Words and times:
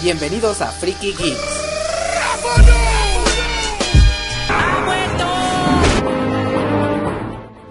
Bienvenidos 0.00 0.60
a 0.60 0.70
Freaky 0.70 1.12
Geeks. 1.12 1.62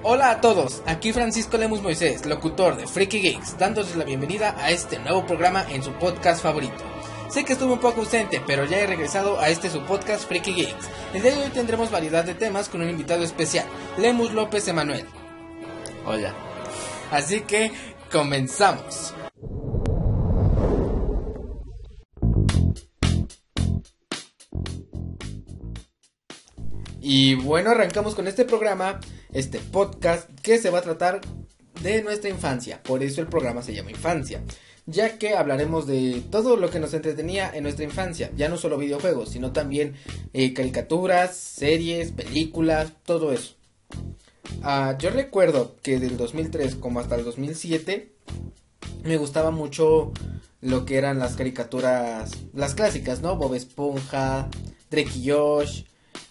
Hola 0.03 0.31
a 0.31 0.41
todos, 0.41 0.83
aquí 0.85 1.13
Francisco 1.13 1.57
Lemus 1.57 1.81
Moisés, 1.81 2.25
locutor 2.25 2.75
de 2.75 2.85
Freaky 2.85 3.21
Geeks, 3.21 3.57
dándoles 3.57 3.95
la 3.95 4.03
bienvenida 4.03 4.55
a 4.57 4.71
este 4.71 4.99
nuevo 4.99 5.25
programa 5.25 5.65
en 5.69 5.81
su 5.81 5.93
podcast 5.93 6.43
favorito. 6.43 6.83
Sé 7.29 7.45
que 7.45 7.53
estuve 7.53 7.71
un 7.71 7.79
poco 7.79 8.01
ausente, 8.01 8.41
pero 8.45 8.65
ya 8.65 8.79
he 8.79 8.87
regresado 8.87 9.39
a 9.39 9.47
este 9.47 9.69
su 9.69 9.81
podcast 9.83 10.27
Freaky 10.27 10.53
Geeks. 10.53 10.89
El 11.13 11.21
día 11.21 11.33
de 11.33 11.43
hoy 11.43 11.49
tendremos 11.51 11.91
variedad 11.91 12.25
de 12.25 12.33
temas 12.33 12.67
con 12.67 12.81
un 12.81 12.89
invitado 12.89 13.23
especial, 13.23 13.65
Lemus 13.97 14.33
López 14.33 14.67
Emanuel. 14.67 15.05
Hola. 16.05 16.33
Así 17.09 17.39
que 17.41 17.71
comenzamos. 18.11 19.13
Y 27.09 27.35
bueno, 27.35 27.69
arrancamos 27.69 28.15
con 28.15 28.27
este 28.27 28.43
programa, 28.43 28.99
este 29.31 29.59
podcast 29.59 30.29
que 30.41 30.57
se 30.57 30.69
va 30.69 30.79
a 30.79 30.81
tratar 30.81 31.21
de 31.81 32.03
nuestra 32.03 32.29
infancia. 32.29 32.83
Por 32.83 33.01
eso 33.01 33.21
el 33.21 33.27
programa 33.27 33.61
se 33.61 33.73
llama 33.73 33.91
Infancia. 33.91 34.43
Ya 34.87 35.17
que 35.17 35.33
hablaremos 35.33 35.87
de 35.87 36.21
todo 36.29 36.57
lo 36.57 36.69
que 36.69 36.81
nos 36.81 36.93
entretenía 36.93 37.49
en 37.53 37.63
nuestra 37.63 37.85
infancia. 37.85 38.29
Ya 38.35 38.49
no 38.49 38.57
solo 38.57 38.77
videojuegos, 38.77 39.29
sino 39.29 39.53
también 39.53 39.95
eh, 40.33 40.53
caricaturas, 40.53 41.33
series, 41.37 42.11
películas, 42.11 42.91
todo 43.05 43.31
eso. 43.31 43.55
Ah, 44.61 44.97
yo 44.99 45.09
recuerdo 45.09 45.77
que 45.81 46.01
del 46.01 46.17
2003 46.17 46.75
como 46.75 46.99
hasta 46.99 47.15
el 47.15 47.23
2007 47.23 48.11
me 49.05 49.15
gustaba 49.15 49.51
mucho 49.51 50.11
lo 50.59 50.83
que 50.83 50.97
eran 50.97 51.19
las 51.19 51.37
caricaturas, 51.37 52.31
las 52.53 52.75
clásicas, 52.75 53.21
¿no? 53.21 53.37
Bob 53.37 53.53
Esponja, 53.53 54.49
Drake 54.89 55.11
y 55.15 55.29
Josh. 55.29 55.83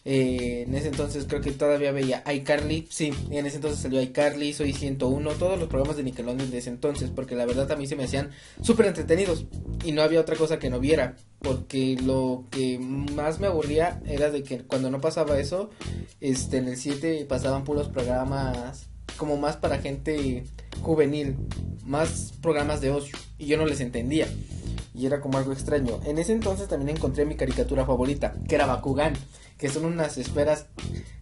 Eh, 0.09 0.63
en 0.69 0.75
ese 0.77 0.87
entonces 0.87 1.25
creo 1.29 1.41
que 1.41 1.51
todavía 1.51 1.91
veía 1.91 2.23
iCarly. 2.33 2.87
Sí, 2.89 3.13
en 3.29 3.45
ese 3.45 3.57
entonces 3.57 3.81
salió 3.81 4.01
iCarly, 4.01 4.53
Soy 4.53 4.73
101, 4.73 5.33
todos 5.33 5.59
los 5.59 5.69
programas 5.69 5.97
de 5.97 6.05
Nickelodeon 6.05 6.49
de 6.49 6.59
ese 6.59 6.71
entonces. 6.71 7.11
Porque 7.11 7.35
la 7.35 7.45
verdad 7.45 7.71
a 7.73 7.77
mí 7.77 7.89
se 7.89 7.97
me 7.97 8.05
hacían 8.05 8.31
súper 8.63 8.87
entretenidos. 8.87 9.47
Y 9.85 9.91
no 9.91 10.03
había 10.03 10.21
otra 10.21 10.37
cosa 10.37 10.61
que 10.61 10.71
no 10.71 10.79
viera. 10.79 11.17
Porque 11.41 11.97
lo 12.01 12.45
que 12.53 12.79
más 12.79 13.41
me 13.41 13.49
aburría 13.49 14.01
era 14.07 14.31
de 14.31 14.45
que 14.45 14.61
cuando 14.61 14.93
no 14.93 15.01
pasaba 15.01 15.41
eso, 15.41 15.71
este, 16.21 16.59
en 16.59 16.69
el 16.69 16.77
7 16.77 17.27
pasaban 17.29 17.65
puros 17.65 17.89
programas 17.89 18.87
como 19.17 19.37
más 19.37 19.57
para 19.57 19.79
gente 19.79 20.45
juvenil. 20.83 21.35
Más 21.85 22.33
programas 22.41 22.81
de 22.81 22.93
ocio. 22.93 23.19
Y 23.39 23.47
yo 23.47 23.57
no 23.57 23.67
les 23.67 23.81
entendía 23.81 24.29
y 24.97 25.05
era 25.05 25.21
como 25.21 25.37
algo 25.37 25.53
extraño. 25.53 26.01
En 26.05 26.19
ese 26.19 26.33
entonces 26.33 26.69
también 26.69 26.97
encontré 26.97 27.27
mi 27.27 27.37
caricatura 27.37 27.85
favorita, 27.85 28.35
que 28.49 28.55
era 28.55 28.67
Bakugan, 28.67 29.13
que 29.59 29.69
son 29.69 29.85
unas 29.85 30.19
esferas 30.19 30.67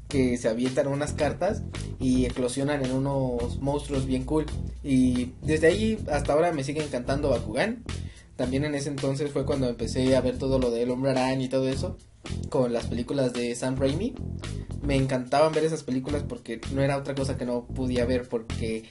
que 0.08 0.36
se 0.36 0.48
avientan 0.48 0.86
unas 0.86 1.12
cartas 1.12 1.62
y 1.98 2.26
eclosionan 2.26 2.84
en 2.84 2.92
unos 2.92 3.60
monstruos 3.60 4.06
bien 4.06 4.24
cool. 4.24 4.46
Y 4.82 5.32
desde 5.42 5.68
ahí 5.68 5.98
hasta 6.10 6.32
ahora 6.32 6.52
me 6.52 6.64
sigue 6.64 6.84
encantando 6.84 7.30
Bakugan. 7.30 7.82
También 8.36 8.64
en 8.64 8.74
ese 8.74 8.88
entonces 8.90 9.30
fue 9.32 9.44
cuando 9.44 9.68
empecé 9.68 10.14
a 10.16 10.20
ver 10.20 10.38
todo 10.38 10.58
lo 10.58 10.70
del 10.70 10.90
Hombre 10.90 11.12
Araña 11.12 11.44
y 11.44 11.48
todo 11.48 11.68
eso, 11.68 11.96
con 12.48 12.72
las 12.72 12.86
películas 12.86 13.32
de 13.32 13.54
Sam 13.54 13.76
Raimi. 13.76 14.14
Me 14.82 14.96
encantaban 14.96 15.52
ver 15.52 15.64
esas 15.64 15.82
películas 15.82 16.24
porque 16.28 16.60
no 16.72 16.82
era 16.82 16.96
otra 16.96 17.14
cosa 17.14 17.36
que 17.36 17.46
no 17.46 17.66
podía 17.66 18.04
ver 18.04 18.28
porque 18.28 18.84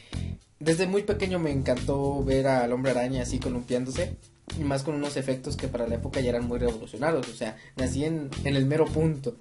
desde 0.60 0.88
muy 0.88 1.04
pequeño 1.04 1.40
me 1.40 1.52
encantó 1.52 2.24
ver 2.24 2.48
al 2.48 2.72
Hombre 2.72 2.92
Araña 2.92 3.24
así 3.24 3.40
columpiándose 3.40 4.18
y 4.60 4.64
más 4.64 4.84
con 4.84 4.96
unos 4.96 5.18
efectos 5.18 5.58
que 5.58 5.68
para 5.68 5.88
la 5.88 5.96
época 5.96 6.20
ya 6.20 6.30
eran 6.30 6.48
muy 6.48 6.60
revolucionarios, 6.60 7.28
o 7.28 7.34
sea, 7.34 7.58
nací 7.76 8.06
en, 8.06 8.30
en 8.44 8.56
el 8.56 8.66
mero 8.66 8.86
punto. 8.86 9.36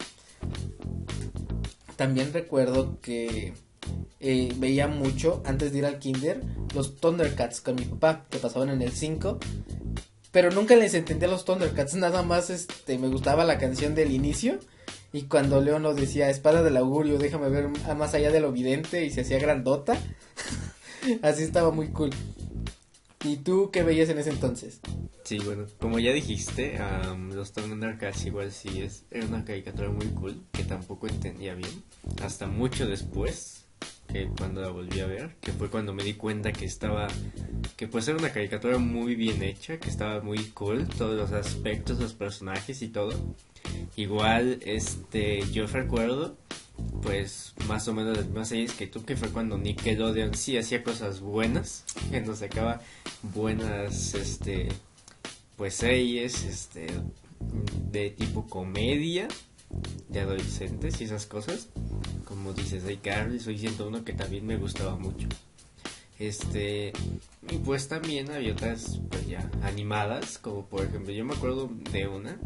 También 1.96 2.32
recuerdo 2.32 2.98
que 3.00 3.54
eh, 4.24 4.52
veía 4.56 4.86
mucho, 4.86 5.42
antes 5.44 5.72
de 5.72 5.78
ir 5.78 5.86
al 5.86 5.98
kinder, 5.98 6.40
los 6.74 6.96
Thundercats 6.96 7.60
con 7.60 7.74
mi 7.74 7.84
papá, 7.84 8.24
que 8.30 8.38
pasaban 8.38 8.70
en 8.70 8.80
el 8.80 8.92
5. 8.92 9.38
Pero 10.30 10.50
nunca 10.50 10.76
les 10.76 10.94
entendía 10.94 11.28
los 11.28 11.44
Thundercats, 11.44 11.94
nada 11.96 12.22
más 12.22 12.48
este, 12.50 12.98
me 12.98 13.08
gustaba 13.08 13.44
la 13.44 13.58
canción 13.58 13.94
del 13.94 14.12
inicio. 14.12 14.58
Y 15.12 15.22
cuando 15.22 15.60
León 15.60 15.82
nos 15.82 15.96
decía, 15.96 16.30
espada 16.30 16.62
del 16.62 16.76
augurio, 16.76 17.18
déjame 17.18 17.48
ver 17.50 17.68
más 17.96 18.14
allá 18.14 18.30
de 18.30 18.40
lo 18.40 18.48
evidente, 18.48 19.04
y 19.04 19.10
se 19.10 19.22
hacía 19.22 19.38
grandota. 19.38 19.98
Así 21.22 21.42
estaba 21.42 21.70
muy 21.72 21.88
cool. 21.88 22.10
¿Y 23.24 23.36
tú 23.36 23.70
qué 23.70 23.84
veías 23.84 24.08
en 24.08 24.18
ese 24.18 24.30
entonces? 24.30 24.80
Sí, 25.22 25.38
bueno, 25.38 25.66
como 25.78 26.00
ya 26.00 26.12
dijiste, 26.12 26.78
um, 27.08 27.30
los 27.30 27.52
Thundercats 27.52 28.26
igual 28.26 28.50
sí 28.50 28.82
es, 28.82 29.04
era 29.12 29.26
una 29.26 29.44
caricatura 29.44 29.90
muy 29.90 30.06
cool 30.08 30.42
que 30.50 30.64
tampoco 30.64 31.06
entendía 31.06 31.54
bien. 31.54 31.70
Hasta 32.20 32.48
mucho 32.48 32.86
después, 32.86 33.66
que 34.08 34.28
cuando 34.36 34.60
la 34.60 34.70
volví 34.70 34.98
a 34.98 35.06
ver, 35.06 35.36
que 35.40 35.52
fue 35.52 35.70
cuando 35.70 35.94
me 35.94 36.02
di 36.02 36.14
cuenta 36.14 36.52
que 36.52 36.64
estaba, 36.64 37.06
que 37.76 37.86
pues 37.86 38.08
era 38.08 38.18
una 38.18 38.32
caricatura 38.32 38.78
muy 38.78 39.14
bien 39.14 39.42
hecha, 39.44 39.78
que 39.78 39.88
estaba 39.88 40.20
muy 40.20 40.46
cool, 40.50 40.88
todos 40.88 41.16
los 41.16 41.30
aspectos, 41.30 42.00
los 42.00 42.14
personajes 42.14 42.82
y 42.82 42.88
todo. 42.88 43.14
Igual, 43.94 44.58
este, 44.64 45.42
yo 45.52 45.68
recuerdo 45.68 46.36
pues 47.02 47.54
más 47.66 47.88
o 47.88 47.94
menos 47.94 48.16
las 48.16 48.26
mismas 48.26 48.48
series 48.48 48.72
que 48.72 48.86
tú, 48.86 49.04
que 49.04 49.16
fue 49.16 49.28
cuando 49.28 49.58
Nickelodeon 49.58 50.34
sí 50.34 50.56
hacía 50.56 50.82
cosas 50.82 51.20
buenas, 51.20 51.84
que 52.10 52.20
nos 52.20 52.38
sacaba 52.38 52.80
buenas, 53.22 54.14
este, 54.14 54.68
pues 55.56 55.74
series, 55.74 56.44
este, 56.44 56.86
de 57.90 58.10
tipo 58.10 58.46
comedia, 58.48 59.28
de 60.08 60.20
adolescentes 60.20 61.00
y 61.00 61.04
esas 61.04 61.26
cosas, 61.26 61.68
como 62.24 62.52
dices, 62.52 62.84
hay 62.84 62.98
Carly, 62.98 63.40
soy 63.40 63.58
101 63.58 64.04
que 64.04 64.12
también 64.12 64.46
me 64.46 64.56
gustaba 64.56 64.96
mucho. 64.96 65.28
Este, 66.22 66.92
y 67.50 67.56
pues 67.58 67.88
también 67.88 68.30
había 68.30 68.52
otras, 68.52 69.00
pues 69.10 69.26
ya, 69.26 69.50
animadas, 69.64 70.38
como 70.38 70.64
por 70.66 70.84
ejemplo, 70.84 71.12
yo 71.12 71.24
me 71.24 71.34
acuerdo 71.34 71.68
de 71.90 72.06
una 72.06 72.38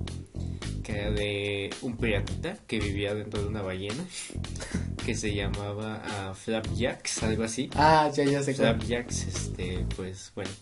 que 0.82 0.92
era 0.92 1.10
de 1.10 1.70
un 1.82 1.98
piratita 1.98 2.56
que 2.66 2.80
vivía 2.80 3.14
dentro 3.14 3.42
de 3.42 3.48
una 3.48 3.60
ballena 3.60 4.02
que 5.04 5.14
se 5.14 5.34
llamaba 5.34 6.02
uh, 6.30 6.34
Flapjacks, 6.34 7.22
algo 7.22 7.42
así. 7.42 7.68
Ah, 7.74 8.10
ya, 8.14 8.24
ya 8.24 8.42
sé 8.42 8.54
Flapjacks, 8.54 9.26
este, 9.26 9.84
pues 9.94 10.32
bueno, 10.34 10.52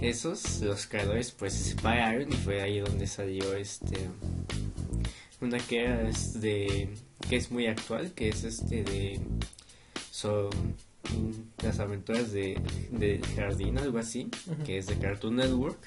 esos, 0.00 0.60
los 0.60 0.88
creadores, 0.88 1.30
pues 1.30 1.52
se 1.52 1.70
separaron 1.70 2.32
y 2.32 2.34
fue 2.34 2.62
ahí 2.62 2.80
donde 2.80 3.06
salió 3.06 3.54
este, 3.54 3.96
una 5.40 5.58
que 5.58 5.84
era 5.84 6.10
de, 6.34 6.88
que 7.28 7.36
es 7.36 7.52
muy 7.52 7.68
actual, 7.68 8.10
que 8.10 8.30
es 8.30 8.42
este 8.42 8.82
de, 8.82 9.20
son 10.10 10.50
las 11.62 11.78
aventuras 11.80 12.32
de, 12.32 12.60
de 12.90 13.20
Jardín, 13.36 13.78
algo 13.78 13.98
así, 13.98 14.28
que 14.64 14.78
es 14.78 14.86
de 14.86 14.98
Cartoon 14.98 15.36
Network. 15.36 15.78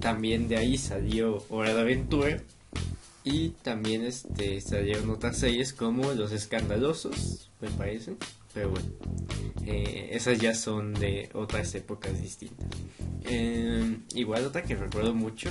También 0.00 0.48
de 0.48 0.56
ahí 0.56 0.78
salió 0.78 1.44
Hora 1.48 1.74
de 1.74 1.80
Aventura 1.80 2.42
y 3.22 3.50
también 3.62 4.04
este, 4.04 4.60
salieron 4.60 5.10
otras 5.10 5.38
series 5.38 5.72
como 5.72 6.12
Los 6.12 6.32
Escandalosos, 6.32 7.50
me 7.60 7.70
parece. 7.70 8.16
Pero 8.52 8.70
bueno, 8.70 8.86
eh, 9.66 10.10
esas 10.12 10.38
ya 10.38 10.54
son 10.54 10.94
de 10.94 11.28
otras 11.34 11.74
épocas 11.74 12.20
distintas. 12.22 12.68
Eh, 13.24 13.98
igual 14.14 14.44
otra 14.44 14.62
que 14.62 14.76
recuerdo 14.76 15.14
mucho 15.14 15.50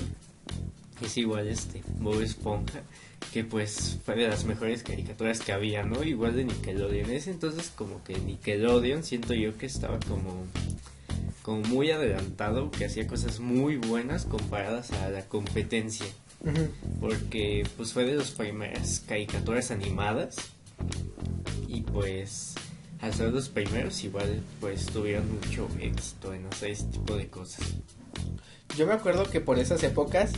es 1.01 1.17
igual 1.17 1.47
este 1.47 1.83
Bob 1.99 2.21
Esponja, 2.21 2.83
que 3.31 3.43
pues 3.43 3.99
fue 4.05 4.15
de 4.15 4.27
las 4.27 4.45
mejores 4.45 4.83
caricaturas 4.83 5.39
que 5.39 5.53
había, 5.53 5.83
¿no? 5.83 6.03
Igual 6.03 6.35
de 6.35 6.45
Nickelodeon. 6.45 7.09
En 7.09 7.15
ese 7.15 7.31
entonces 7.31 7.71
como 7.75 8.03
que 8.03 8.17
Nickelodeon 8.17 9.03
siento 9.03 9.33
yo 9.33 9.57
que 9.57 9.65
estaba 9.65 9.99
como 10.01 10.45
como 11.41 11.61
muy 11.67 11.91
adelantado, 11.91 12.71
que 12.71 12.85
hacía 12.85 13.05
cosas 13.05 13.41
muy 13.41 13.75
buenas 13.75 14.25
comparadas 14.25 14.91
a 14.91 15.09
la 15.09 15.25
competencia 15.27 16.07
porque 16.99 17.65
pues 17.77 17.93
fue 17.93 18.05
de 18.05 18.15
las 18.15 18.31
primeras 18.31 19.01
caricaturas 19.07 19.71
animadas 19.71 20.35
y 21.67 21.81
pues 21.81 22.55
al 23.01 23.13
ser 23.13 23.31
los 23.31 23.49
primeros 23.49 24.03
igual 24.03 24.41
pues 24.59 24.85
tuvieron 24.87 25.25
mucho 25.33 25.67
éxito 25.79 26.33
en 26.33 26.45
hacer 26.47 26.71
este 26.71 26.91
tipo 26.91 27.15
de 27.15 27.27
cosas. 27.27 27.65
Yo 28.77 28.87
me 28.87 28.93
acuerdo 28.93 29.29
que 29.29 29.39
por 29.39 29.59
esas 29.59 29.83
épocas, 29.83 30.31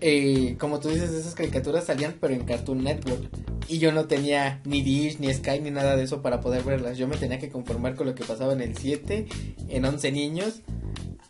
eh, 0.00 0.56
como 0.58 0.80
tú 0.80 0.88
dices, 0.88 1.10
esas 1.10 1.34
caricaturas 1.34 1.84
salían 1.84 2.16
pero 2.20 2.34
en 2.34 2.44
Cartoon 2.44 2.82
Network. 2.84 3.28
Y 3.68 3.78
yo 3.78 3.92
no 3.92 4.06
tenía 4.06 4.60
ni 4.64 4.82
Dish, 4.82 5.18
ni 5.18 5.32
Sky, 5.32 5.60
ni 5.60 5.70
nada 5.70 5.96
de 5.96 6.04
eso 6.04 6.20
para 6.20 6.40
poder 6.40 6.62
verlas. 6.64 6.98
Yo 6.98 7.08
me 7.08 7.16
tenía 7.16 7.38
que 7.38 7.48
conformar 7.48 7.94
con 7.94 8.06
lo 8.06 8.14
que 8.14 8.24
pasaba 8.24 8.52
en 8.52 8.60
el 8.60 8.76
7, 8.76 9.26
en 9.68 9.84
11 9.84 10.12
niños 10.12 10.60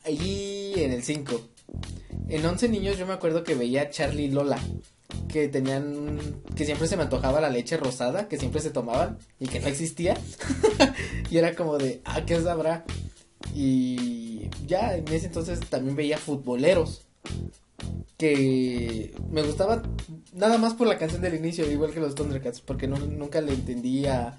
y 0.07 0.75
en 0.77 0.93
el 0.93 1.03
5 1.03 1.55
en 2.29 2.45
11 2.45 2.69
niños 2.69 2.99
yo 2.99 3.07
me 3.07 3.13
acuerdo 3.13 3.45
que 3.45 3.55
veía 3.55 3.91
Charlie 3.91 4.25
y 4.25 4.31
Lola, 4.31 4.59
que 5.29 5.49
tenían, 5.49 6.19
que 6.57 6.65
siempre 6.65 6.89
se 6.89 6.97
me 6.97 7.03
antojaba 7.03 7.41
la 7.41 7.51
leche 7.51 7.77
rosada, 7.77 8.29
que 8.29 8.39
siempre 8.39 8.61
se 8.61 8.71
tomaban 8.71 9.19
y 9.39 9.47
que 9.47 9.61
no 9.61 9.69
existía. 9.69 10.17
y 11.31 11.37
era 11.37 11.55
como 11.55 11.77
de, 11.77 12.01
ah, 12.05 12.25
¿qué 12.25 12.41
sabrá? 12.41 12.85
Y 13.55 14.49
ya 14.67 14.97
en 14.97 15.07
ese 15.09 15.27
entonces 15.27 15.61
también 15.69 15.97
veía 15.97 16.19
futboleros. 16.19 17.03
Que 18.17 19.15
me 19.31 19.43
gustaba 19.43 19.83
nada 20.33 20.59
más 20.59 20.75
por 20.75 20.87
la 20.87 20.99
canción 20.99 21.23
del 21.23 21.35
inicio, 21.35 21.71
igual 21.71 21.93
que 21.93 22.01
los 22.01 22.15
Thundercats, 22.15 22.61
porque 22.61 22.87
no, 22.87 22.97
nunca 22.97 23.41
le 23.41 23.53
entendía 23.53 24.39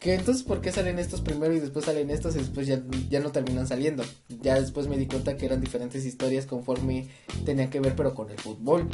que 0.00 0.14
entonces 0.14 0.42
por 0.42 0.62
qué 0.62 0.72
salen 0.72 0.98
estos 0.98 1.20
primero 1.20 1.54
y 1.54 1.60
después 1.60 1.84
salen 1.84 2.10
estos 2.10 2.34
y 2.34 2.38
después 2.38 2.66
ya, 2.66 2.82
ya 3.10 3.20
no 3.20 3.32
terminan 3.32 3.66
saliendo. 3.66 4.02
Ya 4.40 4.58
después 4.58 4.88
me 4.88 4.96
di 4.96 5.06
cuenta 5.06 5.36
que 5.36 5.44
eran 5.44 5.60
diferentes 5.60 6.06
historias 6.06 6.46
conforme 6.46 7.08
tenían 7.44 7.68
que 7.68 7.80
ver 7.80 7.94
pero 7.94 8.14
con 8.14 8.30
el 8.30 8.38
fútbol. 8.38 8.88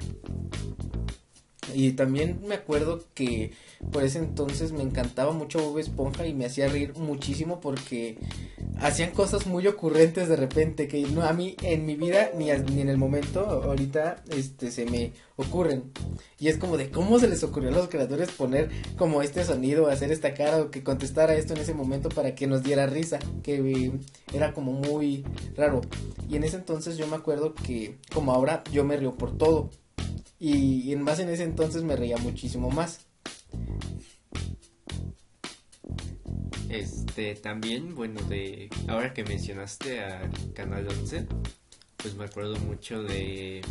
Y 1.75 1.93
también 1.93 2.41
me 2.47 2.55
acuerdo 2.55 3.05
que 3.15 3.53
por 3.93 4.05
ese 4.05 4.19
entonces 4.19 4.73
me 4.73 4.83
encantaba 4.83 5.33
mucho 5.33 5.59
Bob 5.59 5.79
Esponja 5.79 6.27
y 6.27 6.35
me 6.35 6.47
hacía 6.47 6.69
reír 6.69 6.95
muchísimo 6.97 7.61
porque 7.61 8.19
hacían 8.81 9.11
cosas 9.11 9.47
muy 9.47 9.67
ocurrentes 9.67 10.29
de 10.29 10.37
repente 10.37 10.89
que 10.89 11.01
no 11.03 11.23
a 11.23 11.33
mí 11.33 11.57
en 11.63 11.87
mi 11.87 11.97
vida 11.97 12.31
ni, 12.37 12.47
ni 12.47 12.81
en 12.81 12.89
el 12.89 12.99
momento 12.99 13.41
ahorita 13.41 14.23
este 14.29 14.71
se 14.71 14.87
me 14.87 15.13
ocurren. 15.37 15.93
Y 16.39 16.49
es 16.49 16.59
como 16.59 16.77
de 16.77 16.91
cómo 16.91 17.19
se 17.19 17.29
les 17.29 17.43
ocurrió 17.43 17.71
a 17.71 17.73
los 17.73 17.89
creadores 17.89 18.31
poner 18.31 18.71
como 18.97 19.23
este 19.23 19.45
sonido, 19.45 19.89
hacer 19.89 20.13
esta 20.13 20.35
cara 20.35 20.63
o 20.63 20.71
que 20.71 20.83
contestara 20.83 21.35
esto 21.35 21.55
en 21.55 21.61
ese 21.61 21.75
momento 21.75 22.09
para 22.09 22.35
que 22.35 22.47
nos 22.47 22.63
diera 22.63 22.87
risa, 22.87 23.19
que 23.43 23.57
eh, 23.57 23.93
era 24.33 24.53
como 24.53 24.73
muy 24.73 25.25
raro. 25.57 25.81
Y 26.29 26.37
en 26.37 26.45
ese 26.45 26.57
entonces 26.57 26.97
yo 26.97 27.07
me 27.07 27.17
acuerdo 27.17 27.55
que 27.55 27.97
como 28.13 28.33
ahora 28.33 28.63
yo 28.73 28.85
me 28.85 28.97
río 28.97 29.17
por 29.17 29.37
todo 29.37 29.71
y, 30.39 30.93
en 30.93 31.03
más 31.03 31.19
en 31.19 31.29
ese 31.29 31.45
entonces 31.45 31.83
me 31.83 31.97
reía 31.97 32.17
muchísimo 32.19 32.71
más. 32.71 33.01
Este, 36.69 37.35
también, 37.37 37.95
bueno, 37.95 38.21
de 38.23 38.69
ahora 38.89 39.15
que 39.15 39.25
mencionaste 39.25 40.01
a 40.01 40.31
Canal 40.55 40.87
11, 40.89 41.27
pues 41.97 42.15
me 42.15 42.25
acuerdo 42.25 42.57
mucho 42.57 43.03
de 43.03 43.63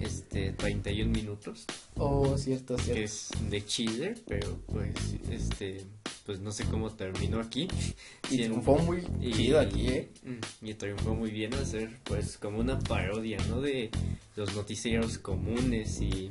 este 0.00 0.52
31 0.52 1.10
minutos. 1.10 1.66
Oh, 1.96 2.36
cierto, 2.38 2.76
cierto. 2.78 2.94
Que 2.94 3.04
es 3.04 3.30
de 3.48 3.64
Chile, 3.64 4.14
pero 4.26 4.58
pues 4.66 4.94
este 5.30 5.84
pues 6.30 6.38
no 6.38 6.52
sé 6.52 6.64
cómo 6.66 6.90
terminó 6.90 7.40
aquí. 7.40 7.66
Y 8.30 8.44
triunfó 8.44 8.78
muy 8.78 9.02
chido 9.20 9.58
aquí, 9.58 9.88
¿eh? 9.88 10.10
Mm, 10.22 10.66
y 10.66 10.74
triunfó 10.74 11.16
muy 11.16 11.32
bien 11.32 11.52
hacer 11.54 11.90
pues 12.04 12.38
como 12.38 12.60
una 12.60 12.78
parodia, 12.78 13.38
¿no? 13.48 13.60
De 13.60 13.90
los 14.36 14.54
noticieros 14.54 15.18
comunes 15.18 16.00
y 16.00 16.30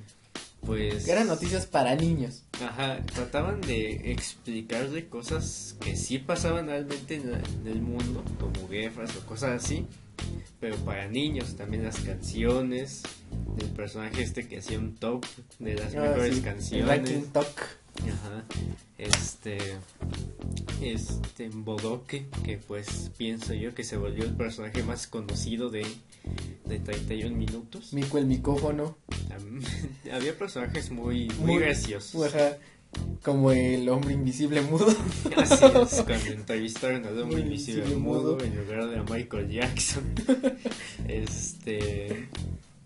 pues... 0.66 1.04
Que 1.04 1.12
eran 1.12 1.28
noticias 1.28 1.66
para 1.66 1.96
niños. 1.96 2.44
Ajá, 2.64 3.02
trataban 3.14 3.60
de 3.60 4.14
explicarle 4.14 5.10
cosas 5.10 5.76
que 5.82 5.98
sí 5.98 6.20
pasaban 6.20 6.68
realmente 6.68 7.16
en, 7.16 7.68
el 7.68 7.82
mundo, 7.82 8.24
como 8.40 8.70
guerras 8.70 9.14
o 9.18 9.26
cosas 9.26 9.62
así, 9.62 9.86
pero 10.62 10.78
para 10.78 11.10
niños 11.10 11.58
también 11.58 11.84
las 11.84 12.00
canciones, 12.00 13.04
el 13.60 13.68
personaje 13.72 14.22
este 14.22 14.48
que 14.48 14.60
hacía 14.60 14.80
un 14.80 14.96
top 14.96 15.26
de 15.60 15.74
las 15.74 15.94
ah, 15.94 16.00
mejores 16.00 16.40
canciones. 16.40 17.10
El 17.10 17.26
top. 17.26 17.48
Ajá. 18.08 18.44
Este. 18.98 19.58
Este. 20.82 21.50
Bodoque, 21.50 22.28
que 22.44 22.58
pues 22.58 23.12
pienso 23.18 23.54
yo 23.54 23.74
que 23.74 23.84
se 23.84 23.98
volvió 23.98 24.24
el 24.24 24.36
personaje 24.36 24.84
más 24.84 25.08
conocido 25.08 25.70
de, 25.70 25.86
de 26.66 26.80
31 26.80 27.36
minutos. 27.36 27.94
Mico 27.94 28.18
el 28.18 28.26
micófono. 28.26 28.98
Había 30.12 30.38
personajes 30.38 30.92
muy, 30.92 31.30
muy, 31.40 31.58
graciosos. 31.58 32.34
Ajá. 32.34 32.58
Como 33.24 33.52
el 33.52 33.88
hombre 33.90 34.14
invisible 34.14 34.62
mudo. 34.62 34.88
Así 35.38 35.66
es, 35.66 36.04
cuando 36.08 36.32
entrevistaron 36.32 37.06
al 37.06 37.22
hombre 37.22 37.42
invisible, 37.42 37.96
mudo, 37.96 38.40
en 38.44 38.56
lugar 38.58 38.88
de 38.90 38.98
a 38.98 39.04
Michael 39.04 39.50
Jackson. 39.50 40.04
este. 41.08 42.30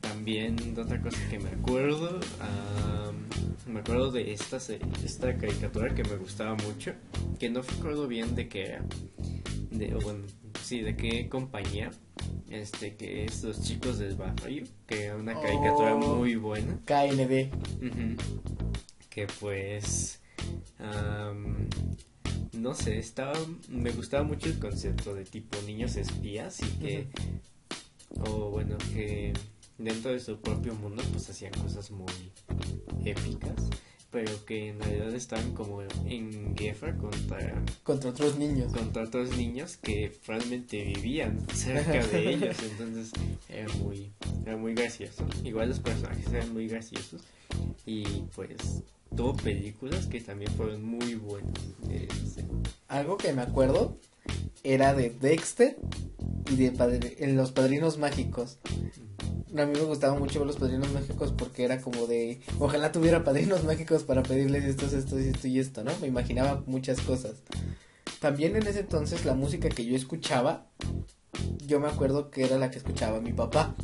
También, 0.03 0.55
otra 0.77 1.01
cosa 1.01 1.17
que 1.29 1.39
me 1.39 1.49
acuerdo 1.49 2.19
me 3.73 3.79
acuerdo 3.79 4.11
de 4.11 4.33
esta, 4.33 4.57
esta 5.03 5.35
caricatura 5.37 5.93
que 5.95 6.03
me 6.03 6.15
gustaba 6.17 6.55
mucho, 6.55 6.93
que 7.39 7.49
no 7.49 7.61
recuerdo 7.61 8.07
bien 8.07 8.35
de 8.35 8.47
qué 8.47 8.65
era, 8.65 8.85
de, 9.71 9.87
bueno, 9.95 10.25
sí, 10.61 10.81
de 10.81 10.95
qué 10.95 11.27
compañía, 11.27 11.91
este, 12.49 12.95
que 12.95 13.25
es 13.25 13.43
Los 13.43 13.61
Chicos 13.63 13.97
del 13.97 14.15
Barrio, 14.15 14.65
que 14.85 15.05
era 15.05 15.15
una 15.15 15.33
caricatura 15.33 15.95
oh, 15.95 16.17
muy 16.17 16.35
buena. 16.35 16.77
KND. 16.85 17.49
Que 19.09 19.27
pues, 19.39 20.21
no 22.53 22.75
sé, 22.75 22.99
estaba, 22.99 23.33
me 23.69 23.91
gustaba 23.91 24.23
mucho 24.23 24.47
el 24.49 24.59
concepto 24.59 25.15
de 25.15 25.23
tipo 25.23 25.57
niños 25.65 25.95
espías 25.95 26.61
y 26.61 26.67
que, 26.79 27.07
o 28.19 28.51
bueno, 28.51 28.77
que 28.93 29.33
dentro 29.77 30.11
de 30.11 30.19
su 30.19 30.39
propio 30.39 30.73
mundo 30.75 31.03
pues 31.11 31.29
hacían 31.29 31.53
cosas 31.53 31.91
muy 31.91 32.31
épicas 33.05 33.69
pero 34.11 34.45
que 34.45 34.69
en 34.69 34.79
realidad 34.79 35.13
estaban 35.15 35.53
como 35.55 35.81
en 36.05 36.53
guerra 36.53 36.95
contra 36.97 37.63
contra 37.83 38.11
otros 38.11 38.37
niños. 38.37 38.71
contra 38.71 39.03
otros 39.03 39.35
niños 39.35 39.77
que 39.77 40.15
realmente 40.27 40.83
vivían 40.83 41.39
cerca 41.51 42.05
de 42.05 42.29
ellos. 42.33 42.55
Entonces 42.61 43.11
era 43.49 43.73
muy 43.73 44.11
era 44.45 44.55
muy 44.55 44.75
gracioso. 44.75 45.25
Igual 45.43 45.69
los 45.69 45.79
personajes 45.79 46.27
eran 46.31 46.53
muy 46.53 46.67
graciosos. 46.67 47.23
Y 47.87 48.03
pues 48.35 48.83
tuvo 49.15 49.35
películas 49.35 50.05
que 50.05 50.21
también 50.21 50.51
fueron 50.51 50.85
muy 50.85 51.15
buenas 51.15 51.59
algo 52.93 53.17
que 53.17 53.33
me 53.33 53.41
acuerdo 53.41 53.97
era 54.63 54.93
de 54.93 55.09
Dexter 55.09 55.77
y 56.49 56.55
de 56.55 57.15
en 57.19 57.35
los 57.35 57.51
Padrinos 57.51 57.97
Mágicos 57.97 58.59
a 59.61 59.65
mí 59.65 59.73
me 59.73 59.85
gustaba 59.85 60.17
mucho 60.17 60.39
ver 60.39 60.47
los 60.47 60.57
padrinos 60.57 60.91
mágicos 60.91 61.31
porque 61.31 61.63
era 61.63 61.79
como 61.79 62.07
de, 62.07 62.41
ojalá 62.59 62.91
tuviera 62.91 63.23
padrinos 63.23 63.63
mágicos 63.63 64.03
para 64.03 64.23
pedirles 64.23 64.63
esto, 64.63 64.85
esto, 64.85 65.17
esto 65.17 65.47
y 65.47 65.59
esto, 65.59 65.83
¿no? 65.83 65.91
Me 66.01 66.07
imaginaba 66.07 66.63
muchas 66.65 66.99
cosas. 67.01 67.35
También 68.19 68.55
en 68.55 68.65
ese 68.65 68.79
entonces 68.79 69.25
la 69.25 69.35
música 69.35 69.69
que 69.69 69.85
yo 69.85 69.95
escuchaba, 69.95 70.67
yo 71.65 71.79
me 71.79 71.87
acuerdo 71.87 72.31
que 72.31 72.45
era 72.45 72.57
la 72.57 72.71
que 72.71 72.77
escuchaba 72.79 73.21
mi 73.21 73.33
papá, 73.33 73.75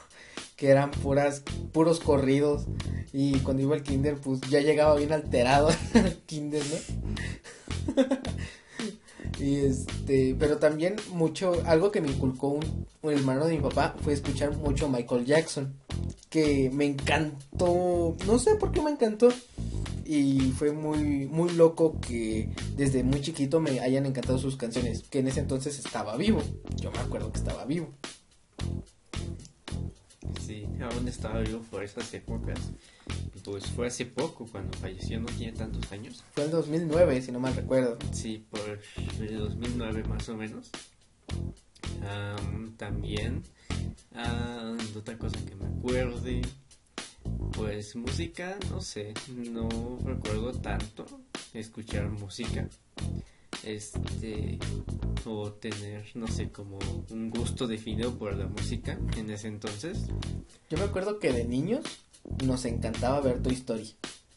que 0.56 0.70
eran 0.70 0.90
puras, 0.90 1.42
puros 1.72 2.00
corridos 2.00 2.64
y 3.12 3.38
cuando 3.40 3.62
iba 3.62 3.74
al 3.74 3.82
kinder 3.82 4.16
pues 4.16 4.40
ya 4.48 4.60
llegaba 4.60 4.94
bien 4.94 5.12
alterado 5.12 5.68
al 5.94 6.16
kinder, 6.26 6.62
¿no? 6.66 8.04
Y 9.40 9.56
este, 9.56 10.34
pero 10.38 10.58
también 10.58 10.96
mucho, 11.12 11.62
algo 11.64 11.92
que 11.92 12.00
me 12.00 12.10
inculcó 12.10 12.48
un, 12.48 12.88
hermano 13.10 13.46
de 13.46 13.54
mi 13.54 13.60
papá 13.60 13.94
fue 14.02 14.12
escuchar 14.12 14.56
mucho 14.56 14.88
Michael 14.88 15.24
Jackson, 15.24 15.74
que 16.28 16.70
me 16.72 16.86
encantó, 16.86 18.16
no 18.26 18.38
sé 18.38 18.56
por 18.56 18.72
qué 18.72 18.82
me 18.82 18.90
encantó. 18.90 19.28
Y 20.04 20.52
fue 20.52 20.72
muy, 20.72 21.26
muy 21.26 21.50
loco 21.50 22.00
que 22.00 22.48
desde 22.76 23.04
muy 23.04 23.20
chiquito 23.20 23.60
me 23.60 23.80
hayan 23.80 24.06
encantado 24.06 24.38
sus 24.38 24.56
canciones, 24.56 25.02
que 25.02 25.18
en 25.18 25.28
ese 25.28 25.40
entonces 25.40 25.78
estaba 25.78 26.16
vivo. 26.16 26.42
Yo 26.76 26.90
me 26.90 26.98
acuerdo 26.98 27.30
que 27.30 27.38
estaba 27.38 27.66
vivo. 27.66 27.90
Sí, 30.46 30.66
aún 30.80 31.06
estaba 31.06 31.40
vivo 31.40 31.60
por 31.70 31.84
esas 31.84 32.12
épocas. 32.14 32.58
Pues 33.50 33.64
fue 33.70 33.86
hace 33.86 34.04
poco 34.04 34.46
cuando 34.46 34.76
falleció, 34.76 35.18
no 35.18 35.26
tiene 35.26 35.52
tantos 35.52 35.90
años. 35.90 36.22
Fue 36.34 36.44
en 36.44 36.50
2009, 36.50 37.22
si 37.22 37.32
no 37.32 37.40
mal 37.40 37.56
recuerdo. 37.56 37.96
Sí, 38.12 38.44
por 38.50 38.78
el 39.20 39.38
2009 39.38 40.04
más 40.04 40.28
o 40.28 40.36
menos. 40.36 40.70
también, 42.76 43.42
otra 44.94 45.16
cosa 45.16 45.38
que 45.46 45.54
me 45.54 45.66
acuerde, 45.66 46.42
pues 47.52 47.96
música, 47.96 48.58
no 48.70 48.82
sé, 48.82 49.14
no 49.34 49.98
recuerdo 50.04 50.52
tanto 50.52 51.06
escuchar 51.54 52.10
música 52.10 52.68
este 53.64 54.58
o 55.24 55.52
tener 55.52 56.04
no 56.14 56.28
sé 56.28 56.50
como 56.50 56.78
un 57.10 57.30
gusto 57.30 57.66
definido 57.66 58.16
por 58.16 58.36
la 58.36 58.46
música 58.46 58.98
en 59.16 59.30
ese 59.30 59.48
entonces 59.48 60.06
yo 60.70 60.78
me 60.78 60.84
acuerdo 60.84 61.18
que 61.18 61.32
de 61.32 61.44
niños 61.44 61.82
nos 62.44 62.64
encantaba 62.64 63.20
ver 63.20 63.42
Toy 63.42 63.54
Story. 63.54 63.94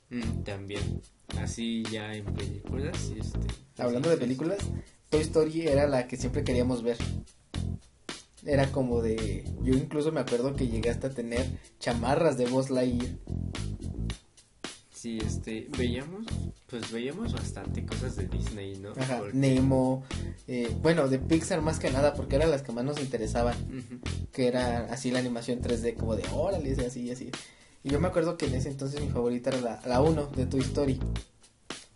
Mm, 0.10 0.44
también. 0.44 1.02
Así 1.40 1.84
ya 1.90 2.14
en 2.14 2.26
películas 2.26 3.12
este 3.18 3.40
hablando 3.78 4.10
de 4.10 4.18
películas 4.18 4.60
Toy 5.10 5.22
Story 5.22 5.68
era 5.68 5.88
la 5.88 6.08
que 6.08 6.18
siempre 6.18 6.44
queríamos 6.44 6.84
ver. 6.84 6.98
Era 8.46 8.72
como 8.72 9.02
de 9.02 9.46
yo 9.62 9.74
incluso 9.74 10.12
me 10.12 10.22
acuerdo 10.22 10.56
que 10.56 10.68
llegué 10.68 10.90
hasta 10.90 11.10
tener 11.10 11.46
chamarras 11.80 12.38
de 12.38 12.48
Buzz 12.48 12.70
Lightyear. 12.70 13.12
Sí, 15.02 15.18
este, 15.18 15.68
veíamos, 15.80 16.28
pues 16.68 16.92
veíamos 16.92 17.34
bastante 17.34 17.84
cosas 17.84 18.16
de 18.16 18.28
Disney, 18.28 18.78
¿no? 18.78 18.92
Ajá, 18.92 19.24
Nemo, 19.34 20.04
eh, 20.48 20.70
bueno, 20.84 21.08
de 21.08 21.18
Pixar 21.18 21.60
más 21.64 21.80
que 21.80 21.90
nada, 21.90 22.14
porque 22.14 22.36
eran 22.36 22.52
las 22.52 22.62
que 22.62 22.72
más 22.72 22.84
nos 22.84 23.02
interesaban, 23.02 23.56
que 24.32 24.46
era 24.46 24.86
así 24.92 25.10
la 25.10 25.18
animación 25.18 25.60
3D, 25.60 25.96
como 25.96 26.16
de 26.16 26.24
órale, 26.32 26.74
así, 26.86 27.10
así. 27.10 27.32
Y 27.84 27.90
yo 27.90 28.00
me 28.00 28.08
acuerdo 28.08 28.38
que 28.38 28.46
en 28.46 28.56
ese 28.56 28.70
entonces 28.70 29.02
mi 29.02 29.10
favorita 29.10 29.50
era 29.50 29.62
la, 29.62 29.82
la 29.86 30.02
1 30.02 30.28
de 30.36 30.46
Toy 30.46 30.62
Story. 30.62 31.00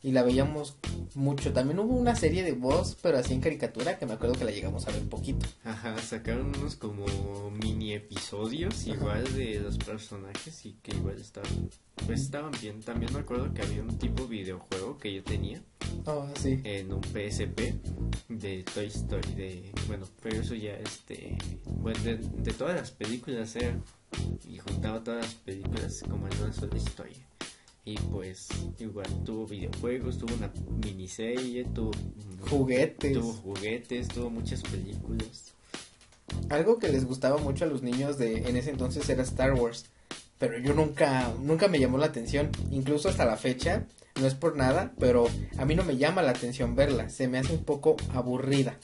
Y 0.06 0.12
la 0.12 0.22
veíamos 0.22 0.76
mucho. 1.16 1.52
También 1.52 1.80
hubo 1.80 1.96
una 1.96 2.16
serie 2.16 2.44
de 2.44 2.52
voz, 2.52 2.96
pero 3.02 3.18
así 3.18 3.34
en 3.34 3.42
caricatura, 3.42 3.98
que 3.98 4.06
me 4.06 4.14
acuerdo 4.14 4.36
que 4.36 4.46
la 4.46 4.52
llegamos 4.52 4.88
a 4.88 4.92
ver 4.92 5.02
un 5.02 5.10
poquito. 5.10 5.48
Ajá, 5.64 5.98
sacaron 5.98 6.56
unos 6.56 6.76
como 6.76 7.06
mini 7.50 7.94
episodios 7.94 8.86
igual 8.86 9.24
de 9.34 9.60
los 9.62 9.80
personajes 9.80 10.64
y 10.68 10.74
que 10.84 10.96
igual 10.96 11.20
estaban, 11.20 11.70
pues 12.06 12.22
estaban 12.22 12.52
bien. 12.62 12.82
También 12.82 13.12
me 13.14 13.20
acuerdo 13.22 13.52
que 13.52 13.64
había 13.64 13.82
un 13.82 13.98
tipo 13.98 14.28
videojuego 14.28 15.00
que 15.00 15.12
yo 15.12 15.24
tenía 15.24 15.64
Oh, 16.06 16.28
sí. 16.40 16.60
en 16.64 16.94
un 16.94 17.02
PSP 17.02 17.74
de 18.30 18.64
Toy 18.76 18.86
Story, 18.86 19.34
de, 19.34 19.72
bueno, 19.88 20.06
pero 20.22 20.40
eso 20.42 20.54
ya, 20.54 20.74
este, 20.76 21.36
bueno, 21.66 22.00
de, 22.04 22.18
de 22.18 22.54
todas 22.54 22.76
las 22.76 22.92
películas 22.92 23.56
era, 23.56 23.76
y 24.48 24.58
juntaba 24.60 25.04
todas 25.04 25.26
las 25.26 25.34
películas 25.36 26.04
como 26.08 26.28
en 26.28 26.44
una 26.44 26.54
sola 26.54 26.78
historia. 26.78 27.26
Y 27.86 27.96
pues 28.00 28.48
igual 28.80 29.06
tuvo 29.24 29.46
videojuegos, 29.46 30.18
tuvo 30.18 30.34
una 30.34 30.52
miniserie, 30.84 31.66
tuvo 31.66 31.92
Juguetes. 32.50 33.14
tuvo 33.14 33.32
juguetes, 33.34 34.08
tuvo 34.08 34.32
muchas 34.32 34.64
películas. 34.64 35.54
Algo 36.50 36.80
que 36.80 36.90
les 36.90 37.06
gustaba 37.06 37.38
mucho 37.38 37.66
a 37.66 37.68
los 37.68 37.84
niños 37.84 38.18
de 38.18 38.50
en 38.50 38.58
ese 38.58 38.72
entonces 38.72 39.08
era 39.08 39.22
Star 39.22 39.54
Wars. 39.54 39.86
Pero 40.40 40.58
yo 40.60 40.74
nunca, 40.74 41.32
nunca 41.42 41.68
me 41.68 41.80
llamó 41.80 42.00
la 42.00 42.08
atención. 42.08 42.50
Incluso 42.72 43.08
hasta 43.08 43.24
la 43.24 43.38
fecha. 43.38 43.86
No 44.20 44.28
es 44.28 44.34
por 44.34 44.56
nada, 44.56 44.94
pero 44.98 45.28
a 45.58 45.66
mí 45.66 45.76
no 45.76 45.84
me 45.84 45.98
llama 45.98 46.22
la 46.22 46.32
atención 46.32 46.76
verla. 46.76 47.10
Se 47.10 47.28
me 47.28 47.38
hace 47.38 47.54
un 47.54 47.66
poco 47.66 47.98
aburrida. 48.14 48.80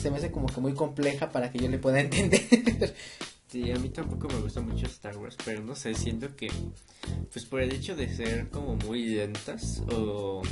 Se 0.00 0.10
me 0.10 0.16
hace 0.16 0.30
como 0.30 0.46
que 0.46 0.60
muy 0.60 0.72
compleja 0.72 1.30
para 1.30 1.50
que 1.50 1.58
yo 1.58 1.68
le 1.68 1.78
pueda 1.78 2.00
entender. 2.00 2.94
A 3.64 3.78
mí 3.78 3.88
tampoco 3.88 4.28
me 4.28 4.40
gusta 4.40 4.60
mucho 4.60 4.86
Star 4.86 5.16
Wars, 5.16 5.36
pero 5.44 5.62
no 5.62 5.74
sé, 5.74 5.94
siento 5.94 6.36
que, 6.36 6.48
pues 7.32 7.44
por 7.46 7.60
el 7.60 7.72
hecho 7.72 7.96
de 7.96 8.14
ser 8.14 8.48
como 8.50 8.76
muy 8.76 9.06
lentas 9.06 9.82
o 9.92 10.42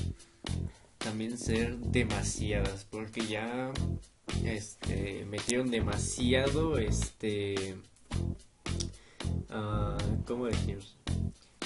también 0.98 1.36
ser 1.36 1.76
demasiadas, 1.78 2.86
porque 2.90 3.26
ya, 3.26 3.72
este, 4.44 5.26
metieron 5.26 5.70
demasiado, 5.70 6.78
este, 6.78 7.76
ah, 9.50 9.98
¿cómo 10.26 10.46
decir? 10.46 10.78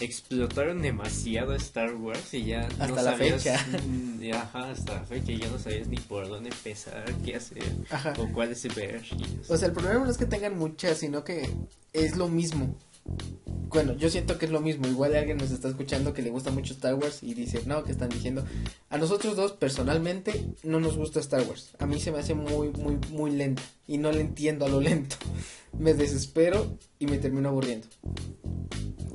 Explotaron 0.01 0.81
demasiado 0.83 1.55
Star 1.55 1.95
Wars 1.95 2.33
y 2.33 2.45
ya 2.45 2.69
no 2.79 2.85
Hasta 2.85 3.03
la 3.03 3.13
sabías, 3.17 3.43
fecha. 3.43 3.67
y 4.21 4.31
Ajá, 4.31 4.71
hasta 4.71 4.95
la 4.95 5.03
fecha 5.05 5.33
ya 5.33 5.49
no 5.49 5.59
sabías 5.59 5.89
ni 5.89 5.97
por 5.97 6.29
dónde 6.29 6.51
empezar, 6.51 7.05
qué 7.25 7.37
hacer 7.37 7.63
Ajá. 7.91 8.15
o 8.19 8.29
cuáles 8.33 8.63
ver. 8.75 9.03
y 9.11 9.41
eso. 9.43 9.53
O 9.53 9.57
sea, 9.57 9.69
el 9.69 9.75
problema 9.75 10.05
no 10.05 10.11
es 10.11 10.19
que 10.19 10.27
tengan 10.27 10.57
muchas, 10.57 10.99
sino 10.99 11.25
que 11.25 11.49
es 11.93 12.17
lo 12.17 12.29
mismo. 12.29 12.77
Bueno, 13.69 13.93
yo 13.95 14.09
siento 14.09 14.39
que 14.39 14.47
es 14.47 14.51
lo 14.51 14.61
mismo. 14.61 14.87
Igual 14.87 15.15
alguien 15.15 15.37
nos 15.37 15.51
está 15.51 15.69
escuchando 15.69 16.15
que 16.15 16.23
le 16.23 16.31
gusta 16.31 16.51
mucho 16.51 16.73
Star 16.73 16.95
Wars 16.95 17.23
y 17.23 17.35
dice, 17.35 17.63
no, 17.67 17.85
que 17.85 17.93
están 17.93 18.09
diciendo. 18.09 18.45
A 18.89 18.97
nosotros 18.97 19.37
dos, 19.37 19.53
personalmente, 19.53 20.47
no 20.63 20.81
nos 20.81 20.97
gusta 20.97 21.21
Star 21.21 21.47
Wars. 21.47 21.73
A 21.79 21.87
mí 21.87 22.01
se 22.01 22.11
me 22.11 22.19
hace 22.19 22.35
muy, 22.35 22.71
muy, 22.71 22.99
muy 23.11 23.31
lenta. 23.31 23.63
Y 23.87 23.99
no 23.99 24.11
le 24.11 24.21
entiendo 24.21 24.65
a 24.65 24.69
lo 24.69 24.81
lento. 24.81 25.17
Me 25.79 25.93
desespero 25.93 26.79
y 26.99 27.07
me 27.07 27.19
termino 27.19 27.51
aburriendo. 27.51 27.87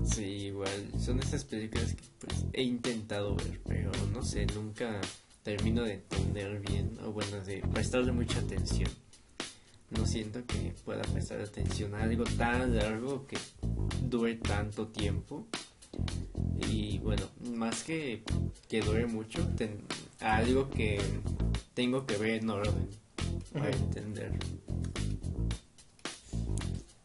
Sí, 0.06 0.24
igual, 0.24 0.70
son 1.00 1.20
esas 1.20 1.44
películas 1.44 1.96
que 1.96 2.04
pues 2.20 2.46
he 2.54 2.62
intentado 2.62 3.36
ver, 3.36 3.60
pero 3.68 3.92
no 4.14 4.24
sé, 4.24 4.46
nunca 4.46 5.02
termino 5.42 5.84
de 5.84 5.94
entender 5.94 6.60
bien, 6.60 6.98
o 7.06 7.12
bueno, 7.12 7.42
de 7.42 7.58
prestarle 7.74 8.12
mucha 8.12 8.40
atención. 8.40 8.90
No 9.98 10.06
siento 10.06 10.44
que 10.46 10.74
pueda 10.84 11.02
prestar 11.04 11.40
atención 11.42 11.94
a 11.96 12.04
algo 12.04 12.24
tan 12.38 12.76
largo 12.76 13.26
que 13.28 13.38
dure 14.02 14.36
tanto 14.36 14.88
tiempo. 14.88 15.48
Y 16.70 16.98
bueno, 17.00 17.24
más 17.56 17.84
que 17.84 18.24
que 18.68 18.82
dure 18.82 19.06
mucho, 19.06 19.46
ten- 19.56 19.82
a 20.20 20.38
algo 20.38 20.70
que 20.70 21.00
tengo 21.74 22.06
que 22.06 22.18
ver 22.18 22.42
en 22.42 22.50
orden 22.50 22.90
para 23.52 23.70
Ujú. 23.70 23.78
entender. 23.86 24.32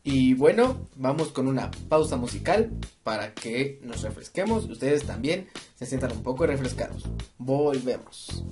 Y 0.04 0.32
bueno, 0.34 0.88
vamos 0.96 1.28
con 1.28 1.48
una 1.48 1.70
pausa 1.90 2.16
musical 2.16 2.70
para 3.02 3.34
que 3.34 3.78
nos 3.84 4.00
refresquemos. 4.02 4.64
Ustedes 4.64 5.04
también 5.04 5.48
se 5.76 5.84
sientan 5.84 6.12
un 6.12 6.22
poco 6.22 6.46
refrescados. 6.46 7.04
Volvemos. 7.36 8.42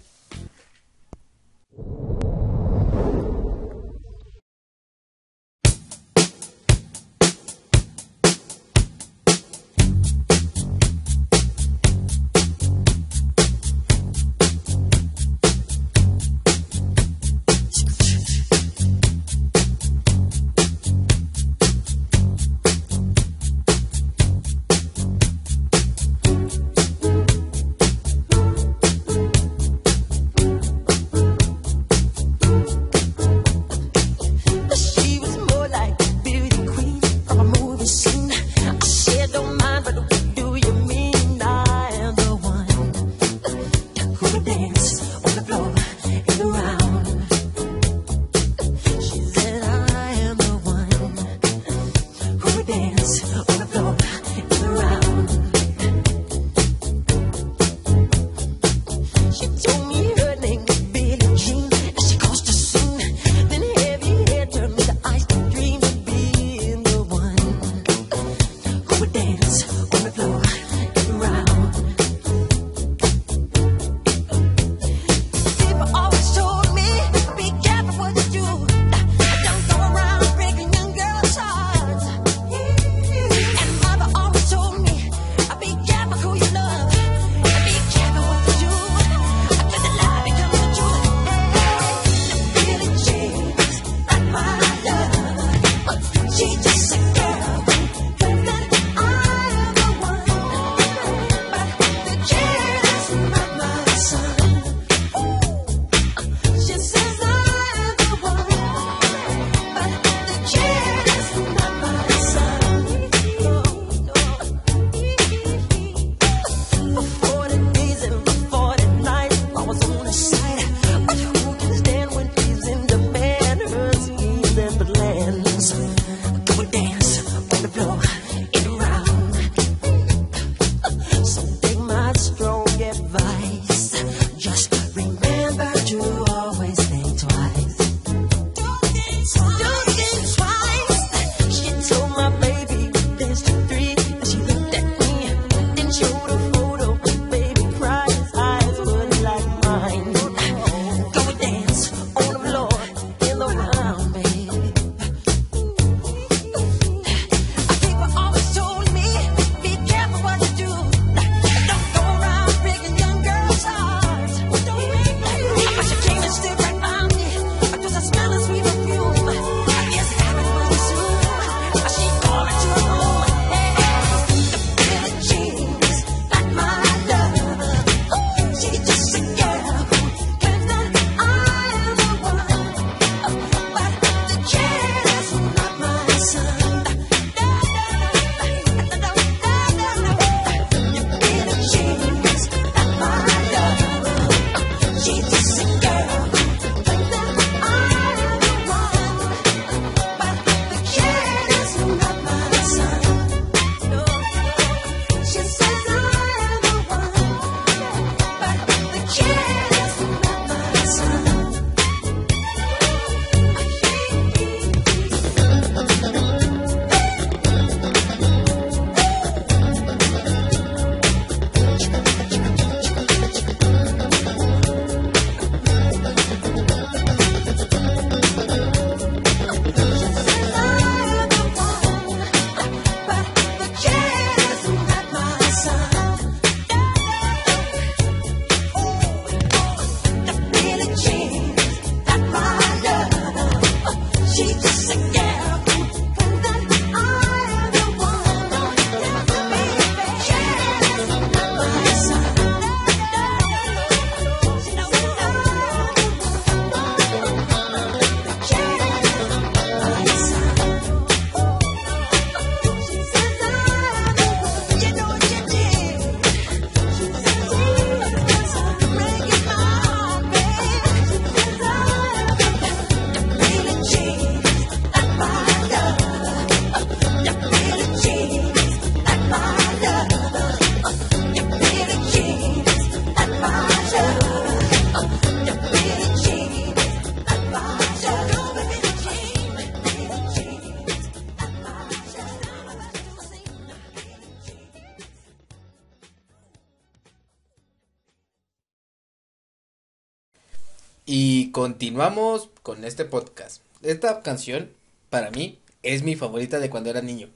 Y 301.09 301.53
continuamos 301.53 302.51
con 302.65 302.85
este 302.85 303.05
podcast. 303.05 303.63
Esta 303.81 304.23
canción, 304.23 304.71
para 305.09 305.31
mí, 305.31 305.61
es 305.85 306.03
mi 306.03 306.17
favorita 306.17 306.59
de 306.59 306.69
cuando 306.69 306.91
era 306.91 307.01
niño. 307.01 307.29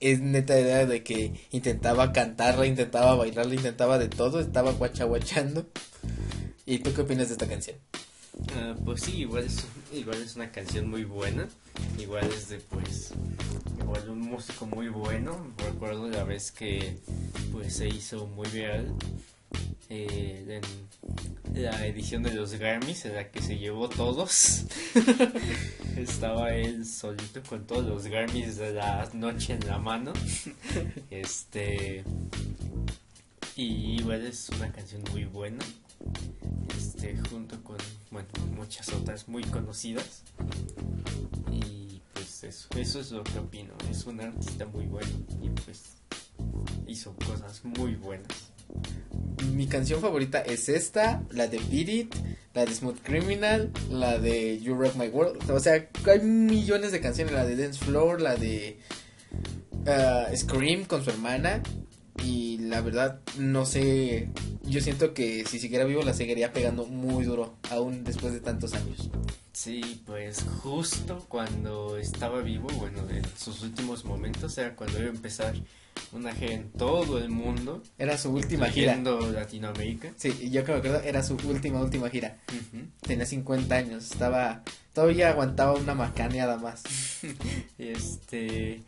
Es 0.00 0.20
neta 0.20 0.60
idea 0.60 0.84
de 0.84 1.02
que 1.02 1.32
intentaba 1.50 2.12
cantarla, 2.12 2.66
intentaba 2.66 3.14
bailarla, 3.14 3.54
intentaba 3.54 3.98
de 3.98 4.10
todo, 4.10 4.38
estaba 4.38 4.72
guachaguachando. 4.72 5.66
¿Y 6.66 6.80
tú 6.80 6.92
qué 6.92 7.00
opinas 7.00 7.28
de 7.28 7.32
esta 7.32 7.48
canción? 7.48 7.78
Ah, 8.54 8.76
pues 8.84 9.00
sí, 9.00 9.20
igual 9.20 9.44
es, 9.44 9.64
igual 9.94 10.20
es 10.20 10.36
una 10.36 10.52
canción 10.52 10.90
muy 10.90 11.04
buena. 11.04 11.48
Igual 11.98 12.28
es 12.30 12.50
de 12.50 12.58
pues 12.58 13.14
igual 13.80 14.10
un 14.10 14.20
músico 14.20 14.66
muy 14.66 14.88
bueno. 14.88 15.54
Recuerdo 15.56 16.06
la 16.10 16.24
vez 16.24 16.52
que 16.52 16.98
pues 17.50 17.76
se 17.76 17.88
hizo 17.88 18.26
muy 18.26 18.46
viral 18.50 18.94
eh, 19.88 20.60
en 21.54 21.62
la 21.62 21.86
edición 21.86 22.22
de 22.22 22.34
los 22.34 22.54
Grammys 22.54 23.04
en 23.06 23.14
la 23.14 23.30
que 23.30 23.40
se 23.40 23.58
llevó 23.58 23.88
todos. 23.88 24.64
Estaba 25.96 26.54
él 26.54 26.84
solito 26.84 27.42
con 27.48 27.66
todos 27.66 27.86
los 27.86 28.06
Grammys 28.06 28.56
de 28.56 28.72
la 28.72 29.08
noche 29.12 29.54
en 29.54 29.66
la 29.66 29.78
mano. 29.78 30.12
Este 31.10 32.04
y 33.56 34.00
igual 34.00 34.26
es 34.26 34.50
una 34.50 34.70
canción 34.70 35.02
muy 35.12 35.24
buena. 35.24 35.64
Este 36.76 37.16
junto 37.30 37.62
con 37.64 37.78
bueno, 38.10 38.28
muchas 38.54 38.92
otras 38.92 39.28
muy 39.28 39.44
conocidas. 39.44 40.22
Y 41.50 42.02
pues 42.12 42.44
eso, 42.44 42.68
eso 42.76 43.00
es 43.00 43.10
lo 43.12 43.24
que 43.24 43.38
opino. 43.38 43.72
Es 43.90 44.04
un 44.04 44.20
artista 44.20 44.66
muy 44.66 44.86
bueno 44.86 45.08
y 45.42 45.48
pues 45.48 45.96
hizo 46.86 47.14
cosas 47.26 47.64
muy 47.64 47.94
buenas. 47.94 48.52
Mi 49.52 49.66
canción 49.66 50.00
favorita 50.00 50.40
es 50.40 50.68
esta, 50.68 51.22
la 51.30 51.46
de 51.46 51.58
Beat 51.58 51.88
It, 51.88 52.14
la 52.54 52.64
de 52.64 52.74
Smooth 52.74 53.00
Criminal, 53.02 53.70
la 53.90 54.18
de 54.18 54.60
You 54.60 54.74
Rock 54.74 54.96
My 54.96 55.08
World. 55.08 55.50
O 55.50 55.60
sea, 55.60 55.88
hay 56.06 56.20
millones 56.20 56.92
de 56.92 57.00
canciones, 57.00 57.34
la 57.34 57.44
de 57.44 57.56
Dance 57.56 57.84
Floor, 57.84 58.20
la 58.20 58.36
de 58.36 58.78
ah, 59.86 60.26
Scream 60.34 60.84
con 60.84 61.04
su 61.04 61.10
hermana. 61.10 61.62
Y 62.24 62.58
la 62.58 62.80
verdad, 62.80 63.20
no 63.38 63.66
sé, 63.66 64.30
yo 64.62 64.80
siento 64.80 65.14
que 65.14 65.44
si 65.44 65.58
siguiera 65.58 65.84
vivo 65.84 66.02
la 66.02 66.14
seguiría 66.14 66.52
pegando 66.52 66.86
muy 66.86 67.24
duro, 67.24 67.54
aún 67.70 68.04
después 68.04 68.32
de 68.32 68.40
tantos 68.40 68.72
años. 68.74 69.10
Sí, 69.56 70.02
pues 70.04 70.44
justo 70.62 71.24
cuando 71.30 71.96
estaba 71.96 72.42
vivo, 72.42 72.68
bueno, 72.78 73.08
en 73.08 73.24
sus 73.38 73.62
últimos 73.62 74.04
momentos, 74.04 74.58
era 74.58 74.76
cuando 74.76 74.98
iba 74.98 75.06
a 75.06 75.14
empezar 75.14 75.54
una 76.12 76.34
gira 76.34 76.52
en 76.52 76.70
todo 76.72 77.16
el 77.16 77.30
mundo, 77.30 77.82
Era 77.96 78.18
su 78.18 78.32
última 78.32 78.68
gira. 78.68 78.94
Latinoamérica. 78.98 80.12
Sí, 80.18 80.50
yo 80.50 80.62
que 80.62 80.72
me 80.72 80.78
acuerdo, 80.78 81.00
era 81.00 81.22
su 81.22 81.36
última, 81.48 81.80
última 81.80 82.10
gira. 82.10 82.36
Tenía 83.00 83.24
50 83.24 83.74
años, 83.74 84.12
estaba, 84.12 84.62
todavía 84.92 85.30
aguantaba 85.30 85.72
una 85.72 85.94
macaneada 85.94 86.58
más. 86.58 86.82
Este, 87.78 88.82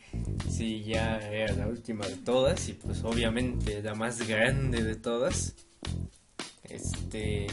sí, 0.51 0.85
ya 0.85 1.17
era 1.17 1.55
la 1.55 1.67
última 1.67 2.07
de 2.07 2.17
todas 2.17 2.69
y 2.69 2.75
pues 2.75 3.03
obviamente 3.05 3.83
la 3.83 3.95
más 3.95 4.29
grande 4.29 4.85
de 4.85 4.97
todas. 4.97 5.55
Este, 6.65 7.47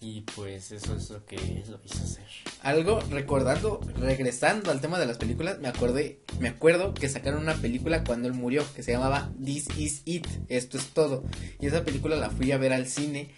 y 0.00 0.20
pues 0.20 0.70
eso 0.70 0.94
es 0.94 1.10
lo 1.10 1.24
que 1.26 1.36
lo 1.36 1.80
hizo 1.84 2.04
hacer. 2.04 2.24
Algo, 2.62 3.00
recordando, 3.10 3.80
regresando 3.96 4.70
al 4.70 4.80
tema 4.80 4.98
de 4.98 5.06
las 5.06 5.18
películas, 5.18 5.58
me 5.58 5.68
acordé, 5.68 6.20
me 6.38 6.48
acuerdo 6.48 6.94
que 6.94 7.08
sacaron 7.08 7.42
una 7.42 7.54
película 7.54 8.04
cuando 8.04 8.28
él 8.28 8.34
murió, 8.34 8.64
que 8.74 8.82
se 8.82 8.92
llamaba 8.92 9.32
This 9.42 9.68
Is 9.76 10.02
It, 10.04 10.26
esto 10.48 10.78
es 10.78 10.86
todo. 10.88 11.24
Y 11.60 11.66
esa 11.66 11.84
película 11.84 12.16
la 12.16 12.30
fui 12.30 12.52
a 12.52 12.58
ver 12.58 12.72
al 12.72 12.86
cine. 12.86 13.30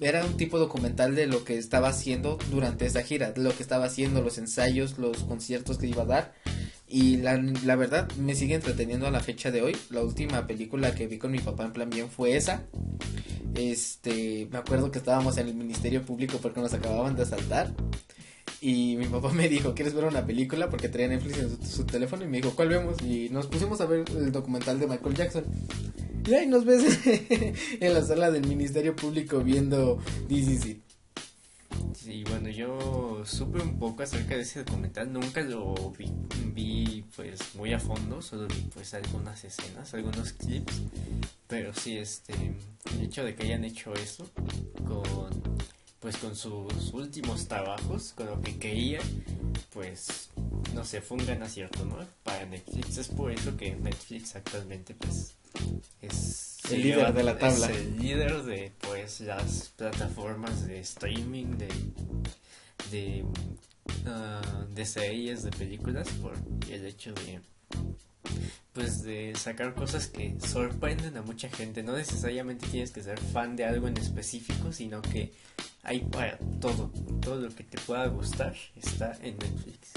Era 0.00 0.24
un 0.24 0.36
tipo 0.36 0.58
documental 0.58 1.14
de 1.14 1.26
lo 1.26 1.44
que 1.44 1.58
estaba 1.58 1.88
haciendo 1.88 2.38
durante 2.50 2.86
esa 2.86 3.02
gira, 3.02 3.32
de 3.32 3.42
lo 3.42 3.54
que 3.56 3.62
estaba 3.62 3.86
haciendo, 3.86 4.22
los 4.22 4.38
ensayos, 4.38 4.98
los 4.98 5.24
conciertos 5.24 5.78
que 5.78 5.88
iba 5.88 6.02
a 6.02 6.06
dar. 6.06 6.34
Y 6.86 7.16
la, 7.16 7.36
la 7.64 7.76
verdad 7.76 8.10
me 8.16 8.34
sigue 8.34 8.54
entreteniendo 8.54 9.06
a 9.06 9.10
la 9.10 9.20
fecha 9.20 9.50
de 9.50 9.62
hoy. 9.62 9.76
La 9.90 10.02
última 10.02 10.46
película 10.46 10.94
que 10.94 11.06
vi 11.06 11.18
con 11.18 11.32
mi 11.32 11.38
papá 11.38 11.64
en 11.64 11.72
plan 11.72 11.90
bien 11.90 12.08
fue 12.08 12.36
esa. 12.36 12.64
Este, 13.54 14.48
me 14.50 14.58
acuerdo 14.58 14.90
que 14.90 14.98
estábamos 14.98 15.38
en 15.38 15.48
el 15.48 15.54
Ministerio 15.54 16.02
Público 16.02 16.38
porque 16.42 16.60
nos 16.60 16.74
acababan 16.74 17.16
de 17.16 17.22
asaltar. 17.22 17.72
Y 18.60 18.96
mi 18.96 19.06
papá 19.06 19.32
me 19.32 19.48
dijo, 19.48 19.74
¿quieres 19.74 19.94
ver 19.94 20.04
una 20.04 20.24
película? 20.24 20.70
Porque 20.70 20.88
traía 20.88 21.08
Netflix 21.08 21.38
en 21.38 21.50
su, 21.50 21.66
su 21.66 21.84
teléfono 21.84 22.24
y 22.24 22.28
me 22.28 22.38
dijo, 22.38 22.54
¿cuál 22.54 22.68
vemos? 22.68 22.96
Y 23.02 23.28
nos 23.30 23.46
pusimos 23.46 23.80
a 23.80 23.86
ver 23.86 24.04
el 24.16 24.32
documental 24.32 24.78
de 24.78 24.86
Michael 24.86 25.14
Jackson. 25.14 25.44
Y 26.26 26.34
ahí 26.34 26.46
nos 26.46 26.64
ves 26.64 27.00
en 27.80 27.94
la 27.94 28.02
sala 28.02 28.30
del 28.30 28.46
Ministerio 28.46 28.96
Público 28.96 29.40
viendo 29.40 29.98
It. 30.28 30.83
Sí, 31.94 32.24
bueno, 32.28 32.48
yo 32.50 33.24
supe 33.24 33.60
un 33.60 33.78
poco 33.78 34.02
acerca 34.02 34.34
de 34.34 34.42
ese 34.42 34.64
documental, 34.64 35.12
nunca 35.12 35.40
lo 35.40 35.74
vi, 36.54 37.04
pues 37.16 37.54
muy 37.54 37.72
a 37.72 37.78
fondo, 37.78 38.20
solo 38.20 38.48
vi 38.48 38.68
pues 38.74 38.92
algunas 38.94 39.44
escenas, 39.44 39.94
algunos 39.94 40.32
clips, 40.32 40.82
pero 41.46 41.72
sí, 41.72 41.96
este, 41.96 42.34
el 42.92 43.02
hecho 43.02 43.24
de 43.24 43.34
que 43.34 43.44
hayan 43.44 43.64
hecho 43.64 43.94
eso 43.94 44.28
con, 44.86 45.30
pues 46.00 46.16
con 46.16 46.34
sus 46.34 46.92
últimos 46.92 47.46
trabajos, 47.46 48.12
con 48.14 48.26
lo 48.26 48.40
que 48.42 48.58
querían, 48.58 49.02
pues, 49.72 50.30
no 50.72 50.84
sé, 50.84 51.00
fue 51.00 51.18
un 51.18 51.26
gran 51.26 51.42
acierto, 51.42 51.84
¿no? 51.84 51.98
Para 52.22 52.46
Netflix, 52.46 52.98
es 52.98 53.08
por 53.08 53.30
eso 53.30 53.56
que 53.56 53.74
Netflix 53.74 54.36
actualmente 54.36 54.94
pues 54.94 55.34
es 56.00 56.58
El 56.70 56.82
líder 56.82 57.12
de 57.12 57.22
la 57.22 57.38
tabla. 57.38 57.70
es 57.70 57.76
el 57.76 57.98
líder 57.98 58.42
de 58.42 58.72
pues 58.80 59.20
las 59.20 59.72
plataformas 59.76 60.66
de 60.66 60.80
streaming 60.80 61.58
de 61.58 61.68
de 62.90 63.24
ah, 64.06 64.66
de 64.74 64.86
series 64.86 65.42
de 65.42 65.50
películas 65.50 66.08
por 66.20 66.34
el 66.70 66.86
hecho 66.86 67.12
de 67.12 67.40
pues 68.72 69.02
de 69.02 69.34
sacar 69.36 69.74
cosas 69.74 70.08
que 70.08 70.36
sorprenden 70.40 71.16
a 71.16 71.22
mucha 71.22 71.48
gente 71.48 71.82
no 71.82 71.96
necesariamente 71.96 72.66
tienes 72.66 72.90
que 72.90 73.02
ser 73.02 73.18
fan 73.20 73.56
de 73.56 73.64
algo 73.64 73.86
en 73.86 73.96
específico 73.96 74.72
sino 74.72 75.00
que 75.02 75.32
hay 75.82 76.00
para 76.00 76.38
todo 76.60 76.90
todo 77.20 77.36
lo 77.36 77.54
que 77.54 77.64
te 77.64 77.78
pueda 77.82 78.06
gustar 78.06 78.54
está 78.76 79.16
en 79.22 79.38
Netflix 79.38 79.92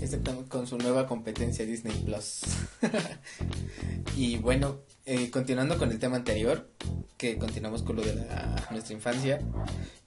Exactamente, 0.00 0.48
con 0.48 0.66
su 0.66 0.78
nueva 0.78 1.06
competencia 1.06 1.66
Disney 1.66 1.94
Plus. 2.04 2.40
y 4.16 4.38
bueno, 4.38 4.78
eh, 5.04 5.30
continuando 5.30 5.76
con 5.76 5.90
el 5.90 5.98
tema 5.98 6.16
anterior, 6.16 6.70
que 7.18 7.36
continuamos 7.36 7.82
con 7.82 7.96
lo 7.96 8.02
de 8.02 8.26
nuestra 8.70 8.94
infancia, 8.94 9.40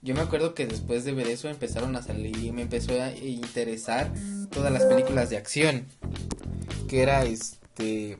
yo 0.02 0.14
me 0.14 0.20
acuerdo 0.20 0.54
que 0.54 0.66
después 0.66 1.04
de 1.04 1.12
ver 1.12 1.28
eso 1.28 1.48
empezaron 1.48 1.94
a 1.94 2.02
salir, 2.02 2.52
me 2.52 2.62
empezó 2.62 3.00
a 3.00 3.12
interesar 3.12 4.12
todas 4.50 4.72
las 4.72 4.84
películas 4.84 5.30
de 5.30 5.36
acción, 5.36 5.86
que 6.88 7.02
era 7.02 7.24
este 7.24 8.18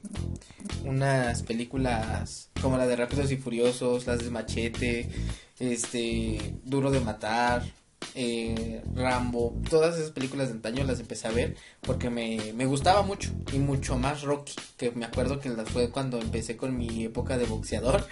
unas 0.84 1.42
películas 1.42 2.50
como 2.60 2.78
la 2.78 2.86
de 2.86 2.96
Rápidos 2.96 3.32
y 3.32 3.36
Furiosos, 3.36 4.06
las 4.06 4.20
de 4.22 4.30
Machete, 4.30 5.08
este 5.58 6.54
Duro 6.64 6.90
de 6.90 7.00
Matar, 7.00 7.64
eh, 8.14 8.82
Rambo, 8.94 9.60
todas 9.68 9.96
esas 9.96 10.10
películas 10.10 10.48
de 10.48 10.54
antaño 10.54 10.84
las 10.84 11.00
empecé 11.00 11.28
a 11.28 11.32
ver 11.32 11.56
porque 11.80 12.10
me, 12.10 12.52
me 12.54 12.66
gustaba 12.66 13.02
mucho 13.02 13.30
y 13.52 13.58
mucho 13.58 13.98
más 13.98 14.22
Rocky, 14.22 14.54
que 14.76 14.92
me 14.92 15.04
acuerdo 15.04 15.40
que 15.40 15.48
las 15.48 15.68
fue 15.68 15.90
cuando 15.90 16.20
empecé 16.20 16.56
con 16.56 16.76
mi 16.76 17.04
época 17.04 17.38
de 17.38 17.46
boxeador, 17.46 18.06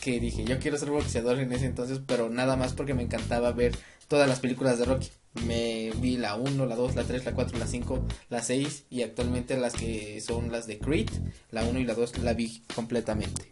que 0.00 0.20
dije 0.20 0.44
yo 0.44 0.58
quiero 0.58 0.78
ser 0.78 0.90
boxeador 0.90 1.38
en 1.38 1.52
ese 1.52 1.66
entonces, 1.66 2.00
pero 2.06 2.30
nada 2.30 2.56
más 2.56 2.72
porque 2.72 2.94
me 2.94 3.02
encantaba 3.02 3.52
ver 3.52 3.76
todas 4.08 4.28
las 4.28 4.40
películas 4.40 4.78
de 4.78 4.84
Rocky. 4.84 5.08
Me 5.46 5.90
vi 5.96 6.18
la 6.18 6.34
1, 6.34 6.66
la 6.66 6.76
2, 6.76 6.94
la 6.94 7.04
3, 7.04 7.24
la 7.24 7.32
4, 7.32 7.58
la 7.58 7.66
5, 7.66 8.06
la 8.28 8.42
6 8.42 8.84
y 8.90 9.00
actualmente 9.00 9.56
las 9.56 9.72
que 9.72 10.20
son 10.20 10.52
las 10.52 10.66
de 10.66 10.78
Creed, 10.78 11.08
la 11.50 11.64
1 11.64 11.78
y 11.78 11.84
la 11.84 11.94
2 11.94 12.18
la 12.18 12.34
vi 12.34 12.62
completamente. 12.74 13.48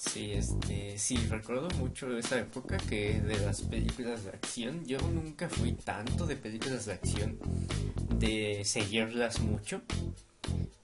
Sí, 0.00 0.32
este, 0.32 0.96
sí, 0.96 1.18
recuerdo 1.28 1.68
mucho 1.78 2.16
esa 2.16 2.38
época 2.38 2.78
que 2.78 3.20
de 3.20 3.38
las 3.40 3.60
películas 3.60 4.24
de 4.24 4.30
acción, 4.30 4.82
yo 4.86 4.98
nunca 4.98 5.46
fui 5.50 5.72
tanto 5.72 6.26
de 6.26 6.36
películas 6.36 6.86
de 6.86 6.94
acción, 6.94 7.38
de 8.18 8.62
seguirlas 8.64 9.40
mucho, 9.40 9.82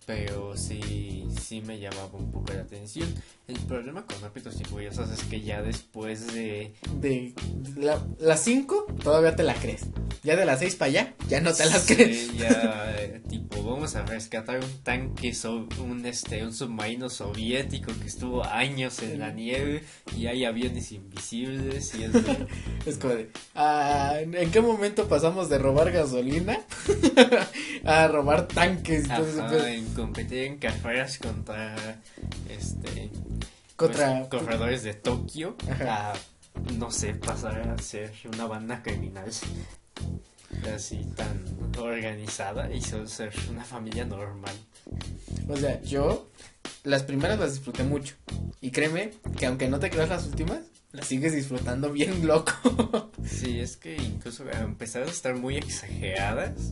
pero 0.07 0.57
sí, 0.57 1.27
sí 1.43 1.61
me 1.63 1.79
llamaba 1.81 2.11
un 2.15 2.31
poco 2.31 2.53
la 2.55 2.61
atención. 2.63 3.13
El 3.49 3.57
problema 3.61 4.07
con 4.07 4.21
Rápidos 4.23 4.61
y 4.61 4.65
Furiosos 4.65 5.11
es 5.11 5.23
que 5.25 5.41
ya 5.41 5.63
después 5.63 6.33
de... 6.33 6.73
De 7.01 7.35
la, 7.77 8.01
la 8.19 8.37
5 8.37 8.87
todavía 9.03 9.37
te 9.37 9.43
la 9.43 9.55
crees. 9.55 9.87
Ya 10.23 10.35
de 10.37 10.45
la 10.45 10.57
6 10.57 10.75
para 10.77 10.89
allá, 10.91 11.15
ya 11.29 11.41
no 11.41 11.53
te 11.53 11.67
las 11.67 11.87
crees. 11.87 12.29
Sí, 12.29 12.37
ya, 12.39 12.95
eh, 12.99 13.21
tipo, 13.29 13.63
vamos 13.63 13.95
a 13.95 14.05
rescatar 14.05 14.59
un 14.59 14.83
tanque, 14.83 15.33
so- 15.35 15.69
un, 15.81 16.05
este, 16.07 16.45
un 16.45 16.53
submarino 16.53 17.09
soviético 17.11 17.93
que 18.01 18.07
estuvo 18.07 18.45
años 18.45 19.01
en 19.03 19.21
la 19.21 19.33
nieve 19.33 19.85
y 20.17 20.27
hay 20.27 20.45
aviones 20.45 20.91
invisibles 20.93 21.95
y 21.95 22.05
es 22.05 22.13
de... 22.13 22.47
Es 22.87 22.99
como 22.99 23.15
de, 23.15 23.31
ah, 23.57 24.17
¿en 24.21 24.51
qué 24.53 24.61
momento 24.61 25.09
pasamos 25.09 25.49
de 25.49 25.59
robar 25.59 25.91
gasolina 25.91 26.61
a 27.85 28.09
robar 28.09 28.47
tanques? 28.49 29.05
Entonces, 29.05 29.39
Ajá, 29.39 29.49
pues, 29.49 29.65
competir 29.97 30.45
en 30.45 30.59
carreras 30.59 31.19
contra 31.19 31.75
este 32.49 33.11
contra 33.77 34.19
pues, 34.19 34.29
corredores 34.29 34.83
de 34.83 34.95
Tokio 34.95 35.57
Ajá. 35.71 36.13
a 36.13 36.15
no 36.79 36.91
sé, 36.91 37.15
pasar 37.15 37.61
a 37.61 37.79
ser 37.79 38.13
una 38.33 38.47
banda 38.47 38.83
criminal 38.83 39.31
así 40.75 41.05
tan 41.17 41.45
organizada 41.79 42.73
y 42.73 42.81
solo 42.81 43.07
ser 43.07 43.33
una 43.51 43.65
familia 43.65 44.05
normal. 44.05 44.55
O 45.49 45.57
sea, 45.57 45.81
yo 45.83 46.29
las 46.85 47.03
primeras 47.03 47.39
las 47.39 47.55
disfruté 47.55 47.85
mucho. 47.85 48.15
Y 48.61 48.71
créeme 48.71 49.13
que 49.39 49.47
aunque 49.47 49.69
no 49.69 49.79
te 49.79 49.91
creas 49.91 50.09
las 50.09 50.27
últimas, 50.27 50.61
las 50.93 51.07
sigues 51.07 51.35
disfrutando 51.35 51.93
bien 51.93 52.27
loco. 52.27 53.11
Sí, 53.25 53.61
es 53.61 53.77
que 53.77 53.97
incluso 53.97 54.49
empezaron 54.51 55.09
a 55.09 55.13
estar 55.13 55.35
muy 55.37 55.57
exageradas. 55.57 56.71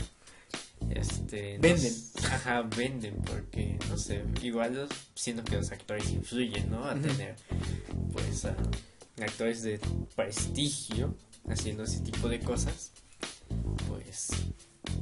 Este, 0.90 1.58
Venden. 1.58 1.92
ajá, 2.30 2.62
venden 2.62 3.16
porque, 3.24 3.78
no 3.88 3.96
sé, 3.98 4.22
igual 4.42 4.74
los- 4.74 4.90
siento 5.14 5.42
que 5.44 5.56
los 5.56 5.70
actores 5.72 6.10
influyen, 6.10 6.70
¿no? 6.70 6.84
A 6.84 6.92
Ujú. 6.94 7.02
tener, 7.02 7.36
pues, 8.12 8.44
a 8.44 8.56
actores 9.20 9.62
de 9.62 9.80
prestigio 10.14 11.14
haciendo 11.48 11.84
ese 11.84 12.00
tipo 12.00 12.28
de 12.28 12.40
cosas. 12.40 12.92
Pues, 13.88 14.28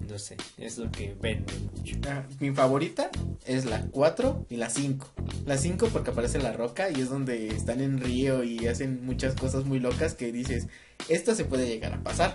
no 0.08 0.18
sé, 0.18 0.36
es 0.58 0.78
lo 0.78 0.90
que 0.90 1.14
venden 1.20 1.70
mucho. 1.74 1.96
Ah, 2.08 2.24
Mi 2.40 2.50
favorita 2.52 3.10
es 3.46 3.64
la 3.64 3.82
4 3.86 4.46
y 4.48 4.56
la 4.56 4.70
5. 4.70 5.10
La 5.46 5.56
5 5.58 5.88
porque 5.92 6.10
aparece 6.10 6.38
la 6.38 6.52
roca 6.52 6.90
y 6.90 7.00
es 7.00 7.08
donde 7.10 7.48
están 7.48 7.80
en 7.80 7.98
río 8.00 8.44
y 8.44 8.66
hacen 8.66 9.04
muchas 9.04 9.34
cosas 9.34 9.64
muy 9.64 9.78
locas 9.80 10.14
que 10.14 10.32
dices, 10.32 10.68
esto 11.08 11.34
se 11.34 11.44
puede 11.44 11.66
llegar 11.66 11.92
a 11.94 12.02
pasar. 12.02 12.34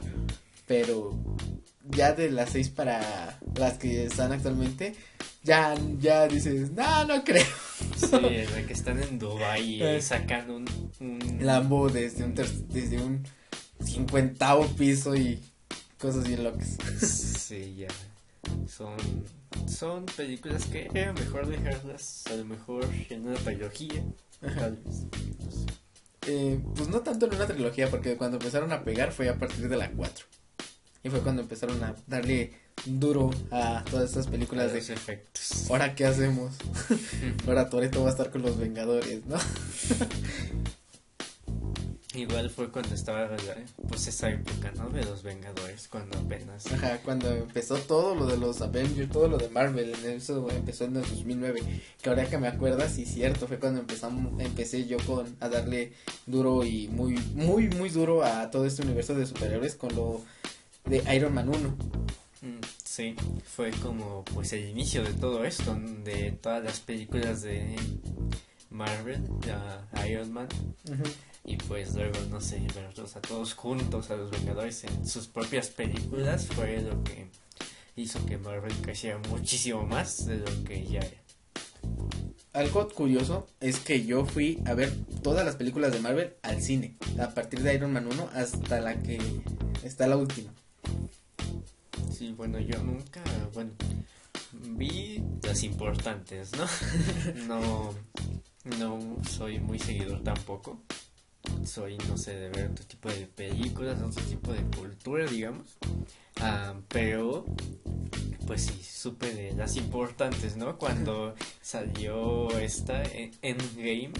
Pero 0.65 1.17
ya 1.89 2.13
de 2.13 2.29
las 2.31 2.51
6 2.51 2.69
para 2.69 3.39
las 3.55 3.77
que 3.77 4.05
están 4.05 4.31
actualmente, 4.31 4.95
ya, 5.43 5.75
ya 5.99 6.27
dices, 6.27 6.71
no, 6.71 7.05
no 7.05 7.23
creo. 7.23 7.45
Sí, 7.95 8.09
la 8.11 8.65
que 8.67 8.73
están 8.73 9.01
en 9.01 9.17
Dubai 9.19 9.81
Eh. 9.81 9.97
y 9.97 10.01
sacan 10.01 10.49
un, 10.51 10.65
un 10.99 11.37
Lambo 11.41 11.89
desde 11.89 12.23
un, 12.23 12.33
ter- 12.33 12.49
desde 12.67 12.97
un 13.01 13.23
cincuentavo 13.83 14.67
piso 14.67 15.15
y 15.15 15.39
cosas 15.99 16.27
bien 16.27 16.43
locas. 16.43 16.77
Sí, 16.99 17.75
ya. 17.77 17.87
Son, 18.67 18.95
son 19.67 20.05
películas 20.05 20.65
que 20.65 20.89
era 20.93 21.13
mejor 21.13 21.47
dejarlas 21.47 22.23
a 22.27 22.35
lo 22.35 22.45
mejor 22.45 22.85
en 23.09 23.27
una 23.27 23.37
trilogía. 23.37 24.03
Ajá. 24.41 24.55
Tal 24.59 24.77
vez. 24.77 25.03
Eh, 26.27 26.59
pues 26.75 26.89
no 26.89 26.99
tanto 27.01 27.25
en 27.27 27.35
una 27.35 27.47
trilogía, 27.47 27.89
porque 27.89 28.17
cuando 28.17 28.37
empezaron 28.37 28.71
a 28.73 28.83
pegar 28.83 29.11
fue 29.11 29.29
a 29.29 29.37
partir 29.37 29.69
de 29.69 29.77
la 29.77 29.89
4. 29.91 30.25
Y 31.03 31.09
fue 31.09 31.21
cuando 31.21 31.41
empezaron 31.41 31.83
a 31.83 31.95
darle 32.07 32.53
duro 32.85 33.31
a 33.51 33.83
todas 33.89 34.09
estas 34.09 34.27
películas 34.27 34.73
de 34.73 34.79
efectos. 34.79 35.69
¿Ahora 35.69 35.95
qué 35.95 36.05
hacemos? 36.05 36.53
Ahora 37.47 37.69
Toreto 37.69 38.01
va 38.01 38.09
a 38.09 38.11
estar 38.11 38.29
con 38.29 38.41
los 38.41 38.57
Vengadores, 38.57 39.25
¿no? 39.25 39.37
Igual 42.17 42.49
fue 42.49 42.71
cuando 42.71 42.95
estaba 42.95 43.29
pues 43.87 44.07
esa 44.07 44.29
época, 44.29 44.71
¿no? 44.75 44.89
De 44.89 45.03
los 45.03 45.21
Vengadores, 45.21 45.87
cuando 45.87 46.17
apenas. 46.17 46.65
Ajá, 46.71 46.99
cuando 47.03 47.29
empezó 47.29 47.75
todo 47.77 48.15
lo 48.15 48.25
de 48.25 48.37
los 48.37 48.61
Avengers, 48.61 49.11
todo 49.11 49.27
lo 49.27 49.37
de 49.37 49.49
Marvel, 49.49 49.93
en 49.93 50.11
eso 50.11 50.49
empezó 50.49 50.85
en 50.85 50.95
el 50.95 51.03
2009. 51.03 51.61
Que 52.01 52.09
ahora 52.09 52.27
que 52.27 52.39
me 52.39 52.47
acuerdas, 52.47 52.93
sí, 52.93 53.05
cierto, 53.05 53.47
fue 53.47 53.59
cuando 53.59 53.81
empezamos, 53.81 54.41
empecé 54.41 54.87
yo 54.87 54.97
con 55.05 55.35
a 55.39 55.47
darle 55.49 55.93
duro 56.25 56.63
y 56.63 56.87
muy, 56.87 57.19
muy, 57.35 57.67
muy 57.69 57.89
duro 57.89 58.23
a 58.23 58.49
todo 58.49 58.65
este 58.65 58.81
universo 58.81 59.13
de 59.13 59.27
superhéroes 59.27 59.75
con 59.75 59.95
lo 59.95 60.21
de 60.89 61.03
Iron 61.15 61.33
Man 61.33 61.49
1. 61.49 61.77
Mm, 62.41 62.59
Sí, 62.83 63.15
fue 63.45 63.69
como 63.71 64.25
pues 64.33 64.53
el 64.53 64.69
inicio 64.69 65.03
de 65.03 65.13
todo 65.13 65.45
esto, 65.45 65.77
de 66.03 66.31
todas 66.31 66.63
las 66.63 66.79
películas 66.79 67.43
de 67.43 67.75
Marvel, 68.71 69.21
a 69.93 70.07
Iron 70.07 70.33
Man, 70.33 70.47
y 71.45 71.57
pues 71.57 71.93
luego, 71.93 72.17
no 72.31 72.41
sé, 72.41 72.59
verlos 72.73 73.15
a 73.15 73.21
todos 73.21 73.53
juntos, 73.53 74.09
a 74.09 74.15
los 74.15 74.31
Vengadores 74.31 74.83
en 74.83 75.07
sus 75.07 75.27
propias 75.27 75.69
películas, 75.69 76.47
fue 76.47 76.81
lo 76.81 77.03
que 77.03 77.27
hizo 77.95 78.25
que 78.25 78.39
Marvel 78.39 78.73
creciera 78.81 79.19
muchísimo 79.29 79.83
más 79.83 80.25
de 80.25 80.37
lo 80.37 80.63
que 80.63 80.83
ya 80.83 80.99
era. 80.99 81.21
Algo 82.53 82.87
curioso 82.89 83.47
es 83.59 83.79
que 83.79 84.05
yo 84.07 84.25
fui 84.25 84.59
a 84.65 84.73
ver 84.73 84.91
todas 85.21 85.45
las 85.45 85.55
películas 85.55 85.91
de 85.93 85.99
Marvel 85.99 86.33
al 86.41 86.63
cine, 86.63 86.97
a 87.19 87.29
partir 87.29 87.61
de 87.61 87.75
Iron 87.75 87.93
Man 87.93 88.07
1 88.07 88.29
hasta 88.33 88.81
la 88.81 88.95
que 89.03 89.19
está 89.83 90.07
la 90.07 90.17
última. 90.17 90.51
Sí, 92.11 92.33
bueno, 92.35 92.59
yo 92.59 92.81
nunca, 92.83 93.21
bueno, 93.53 93.71
vi 94.51 95.23
las 95.43 95.63
importantes, 95.63 96.51
¿no? 96.57 96.65
no, 97.47 97.93
no 98.79 99.17
soy 99.29 99.59
muy 99.59 99.79
seguidor 99.79 100.23
tampoco. 100.23 100.81
Soy, 101.63 101.97
no 102.09 102.17
sé, 102.17 102.35
de 102.35 102.49
ver 102.49 102.71
otro 102.71 102.85
tipo 102.85 103.09
de 103.09 103.27
películas, 103.27 104.01
otro 104.01 104.23
tipo 104.25 104.51
de 104.51 104.63
cultura, 104.75 105.25
digamos. 105.25 105.77
Ah, 106.39 106.73
pero, 106.87 107.45
pues 108.45 108.63
sí, 108.65 108.83
supe 108.83 109.33
de 109.33 109.53
las 109.53 109.75
importantes, 109.75 110.57
¿no? 110.57 110.77
Cuando 110.77 111.35
salió 111.61 112.49
esta 112.59 113.03
en 113.03 113.31
Endgame, 113.41 114.11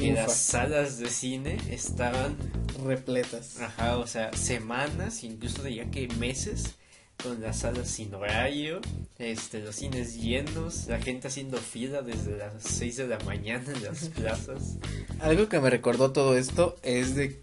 y 0.00 0.12
Ufa. 0.12 0.22
las 0.22 0.36
salas 0.36 0.98
de 0.98 1.08
cine 1.08 1.58
estaban 1.70 2.36
Repletas. 2.84 3.60
Ajá, 3.60 3.96
o 3.98 4.06
sea, 4.06 4.32
semanas, 4.32 5.24
incluso 5.24 5.62
diría 5.62 5.90
que 5.90 6.08
meses, 6.18 6.74
con 7.22 7.40
las 7.40 7.60
salas 7.60 7.88
sin 7.88 8.12
horario, 8.14 8.80
este, 9.18 9.60
los 9.60 9.76
cines 9.76 10.20
llenos, 10.20 10.86
la 10.88 11.00
gente 11.00 11.28
haciendo 11.28 11.58
fila 11.58 12.02
desde 12.02 12.36
las 12.36 12.62
6 12.62 12.96
de 12.96 13.08
la 13.08 13.18
mañana 13.20 13.64
en 13.72 13.82
las 13.82 14.08
plazas. 14.16 14.76
Algo 15.20 15.48
que 15.48 15.60
me 15.60 15.70
recordó 15.70 16.12
todo 16.12 16.36
esto 16.36 16.76
es 16.82 17.14
de, 17.14 17.40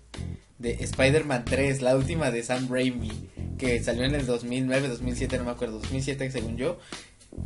de 0.59 0.71
Spider-Man 0.73 1.45
3, 1.45 1.81
la 1.81 1.95
última 1.95 2.29
de 2.29 2.43
Sam 2.43 2.67
Raimi, 2.69 3.11
que 3.57 3.81
salió 3.81 4.03
en 4.03 4.15
el 4.15 4.25
2009, 4.25 4.89
2007, 4.89 5.37
no 5.37 5.45
me 5.45 5.51
acuerdo, 5.51 5.79
2007 5.79 6.29
según 6.31 6.57
yo, 6.57 6.77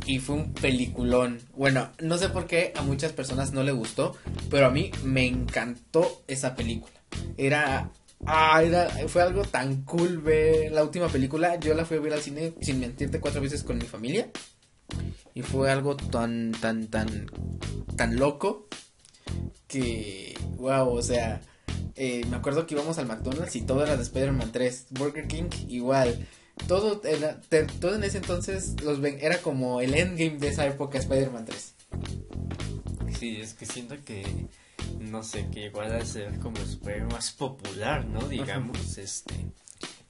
y 0.06 0.18
fue 0.18 0.36
un 0.36 0.52
peliculón. 0.52 1.40
Bueno, 1.56 1.90
no 2.00 2.18
sé 2.18 2.28
por 2.28 2.46
qué 2.46 2.72
a 2.76 2.82
muchas 2.82 3.12
personas 3.12 3.52
no 3.52 3.62
le 3.62 3.72
gustó, 3.72 4.16
pero 4.50 4.66
a 4.66 4.70
mí 4.70 4.90
me 5.04 5.26
encantó 5.26 6.22
esa 6.26 6.54
película. 6.54 6.94
Era... 7.36 7.90
Ah, 8.24 8.62
era, 8.62 8.88
fue 9.08 9.20
algo 9.20 9.42
tan 9.42 9.82
cool 9.82 10.18
ver 10.18 10.72
la 10.72 10.82
última 10.82 11.08
película. 11.08 11.56
Yo 11.56 11.74
la 11.74 11.84
fui 11.84 11.98
a 11.98 12.00
ver 12.00 12.14
al 12.14 12.22
cine, 12.22 12.54
sin 12.62 12.80
mentirte, 12.80 13.20
cuatro 13.20 13.42
veces 13.42 13.62
con 13.62 13.76
mi 13.76 13.84
familia. 13.84 14.30
Y 15.34 15.42
fue 15.42 15.70
algo 15.70 15.96
tan, 15.96 16.52
tan, 16.52 16.86
tan, 16.86 17.26
tan 17.94 18.16
loco 18.16 18.68
que, 19.68 20.34
wow, 20.56 20.88
o 20.88 21.02
sea, 21.02 21.42
eh, 21.94 22.24
me 22.30 22.36
acuerdo 22.36 22.66
que 22.66 22.74
íbamos 22.74 22.98
al 22.98 23.06
McDonald's 23.06 23.56
y 23.56 23.62
todo 23.62 23.82
era 23.82 23.96
de 23.96 24.02
Spider-Man 24.02 24.52
3, 24.52 24.86
Burger 24.90 25.26
King 25.26 25.50
igual, 25.68 26.26
todo 26.68 27.02
era, 27.04 27.40
te- 27.40 27.64
todo 27.64 27.94
en 27.96 28.04
ese 28.04 28.18
entonces 28.18 28.74
los 28.82 29.00
ven- 29.00 29.18
era 29.20 29.38
como 29.38 29.80
el 29.80 29.94
endgame 29.94 30.38
de 30.38 30.48
esa 30.48 30.66
época 30.66 30.98
Spider-Man 30.98 31.44
3. 31.44 31.74
Sí, 33.18 33.36
es 33.40 33.54
que 33.54 33.66
siento 33.66 33.96
que, 34.04 34.24
no 35.00 35.22
sé, 35.22 35.46
que 35.52 35.66
igual 35.66 35.92
al 35.92 36.06
ser 36.06 36.38
como 36.40 36.58
el 36.58 36.66
superhéroe 36.66 37.08
más 37.12 37.32
popular, 37.32 38.04
¿no? 38.06 38.20
Digamos, 38.28 38.98
este, 38.98 39.34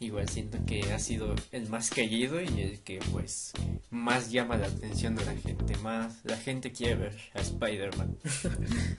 igual 0.01 0.29
siento 0.29 0.59
que 0.67 0.93
ha 0.93 0.99
sido 0.99 1.35
el 1.53 1.69
más 1.69 1.91
querido 1.91 2.41
y 2.41 2.61
el 2.61 2.81
que, 2.81 2.99
pues, 3.13 3.53
más 3.91 4.31
llama 4.33 4.57
la 4.57 4.67
atención 4.67 5.15
de 5.15 5.25
la 5.25 5.37
gente, 5.37 5.77
más, 5.79 6.15
la 6.25 6.37
gente 6.37 6.73
quiere 6.73 6.97
ver 6.97 7.17
a 7.35 7.41
Spider-Man. 7.41 8.17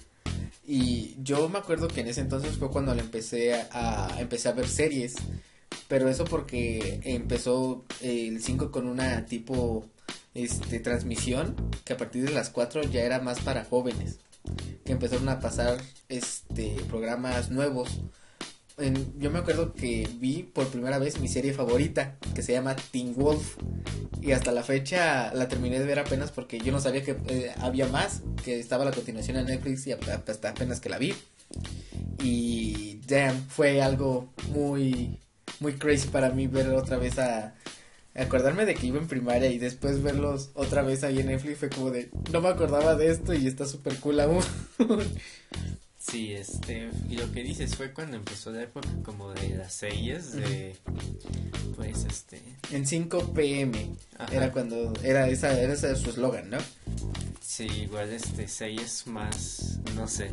Y 0.70 1.16
yo 1.24 1.48
me 1.48 1.60
acuerdo 1.60 1.88
que 1.88 2.02
en 2.02 2.08
ese 2.10 2.20
entonces 2.22 2.58
fue 2.58 2.70
cuando 2.70 2.94
le 2.94 3.02
empecé 3.02 3.54
a, 3.54 3.68
a- 3.72 4.20
empecé 4.20 4.50
a 4.50 4.52
ver 4.52 4.68
series, 4.68 5.16
pero 5.88 6.10
eso 6.10 6.26
porque 6.26 7.00
empezó 7.04 7.86
eh, 8.02 8.28
el 8.28 8.42
5 8.42 8.72
con 8.72 8.88
una 8.88 9.26
tipo 9.26 9.86
este 10.34 10.80
transmisión 10.80 11.56
que 11.84 11.94
a 11.94 11.98
partir 11.98 12.26
de 12.26 12.32
las 12.32 12.50
4 12.50 12.84
ya 12.84 13.02
era 13.02 13.20
más 13.20 13.40
para 13.40 13.66
jóvenes, 13.66 14.20
que 14.86 14.92
empezaron 14.92 15.30
a 15.30 15.40
pasar 15.40 15.78
este 16.10 16.76
programas 16.90 17.50
nuevos. 17.50 18.02
Yo 19.18 19.32
me 19.32 19.40
acuerdo 19.40 19.74
que 19.74 20.08
vi 20.20 20.44
por 20.44 20.68
primera 20.68 21.00
vez 21.00 21.20
mi 21.20 21.28
serie 21.28 21.52
favorita, 21.52 22.16
que 22.36 22.44
se 22.44 22.54
llama 22.54 22.76
Teen 22.76 23.16
Wolf. 23.16 23.58
Y 24.22 24.34
hasta 24.34 24.52
la 24.52 24.62
fecha 24.62 25.34
la 25.34 25.48
terminé 25.48 25.80
de 25.80 25.86
ver 25.86 25.98
apenas 25.98 26.32
porque 26.32 26.60
yo 26.60 26.72
no 26.72 26.80
sabía 26.80 27.04
que 27.04 27.18
eh, 27.28 27.52
había 27.60 27.88
más, 27.88 28.22
que 28.44 28.60
estaba 28.60 28.86
la 28.86 28.92
continuación 28.92 29.38
en 29.38 29.46
Netflix 29.46 29.88
y 29.88 29.94
hasta 29.94 30.50
apenas 30.50 30.80
que 30.80 30.90
la 30.90 31.00
vi. 31.00 31.16
Y 32.22 33.00
damn, 33.08 33.48
fue 33.48 33.82
algo 33.82 34.34
muy, 34.50 35.20
muy 35.60 35.74
crazy 35.74 36.08
para 36.08 36.30
mí 36.30 36.48
ver 36.48 36.70
otra 36.70 36.98
vez 36.98 37.20
a... 37.20 37.54
Acordarme 38.16 38.66
de 38.66 38.74
que 38.74 38.88
iba 38.88 38.98
en 38.98 39.08
primaria 39.08 39.52
y 39.52 39.60
después 39.60 40.02
verlos 40.02 40.50
otra 40.56 40.82
vez 40.82 41.04
ahí 41.04 41.20
en 41.20 41.28
Netflix 41.28 41.60
fue 41.60 41.70
como 41.70 41.92
de... 41.92 42.10
No 42.32 42.42
me 42.42 42.50
acordaba 42.50 42.96
de 42.96 43.12
esto 43.12 43.32
y 43.36 43.46
está 43.46 43.68
súper 43.68 43.96
cool 43.98 44.20
aún. 44.20 44.44
Sí, 46.10 46.32
este, 46.32 46.90
y 47.10 47.18
lo 47.18 47.30
que 47.34 47.44
dices 47.44 47.76
fue 47.76 47.92
cuando 47.92 48.16
empezó 48.16 48.50
la 48.52 48.64
época 48.64 48.88
como 49.04 49.34
de 49.34 49.50
las 49.50 49.74
series, 49.74 50.32
de, 50.32 50.78
pues, 51.76 52.06
este, 52.06 52.42
en 52.72 52.88
5 52.88 53.34
pm 53.34 53.90
Ajá. 54.18 54.34
era 54.34 54.52
cuando... 54.54 54.94
Era 55.04 55.28
esa, 55.28 55.60
era 55.60 55.74
ese 55.74 55.94
su 55.98 56.12
eslogan, 56.12 56.50
¿no? 56.50 56.60
Sí, 57.42 57.66
igual 57.66 58.14
este 58.14 58.48
series 58.48 59.06
más, 59.08 59.80
no 59.96 60.08
sé, 60.08 60.32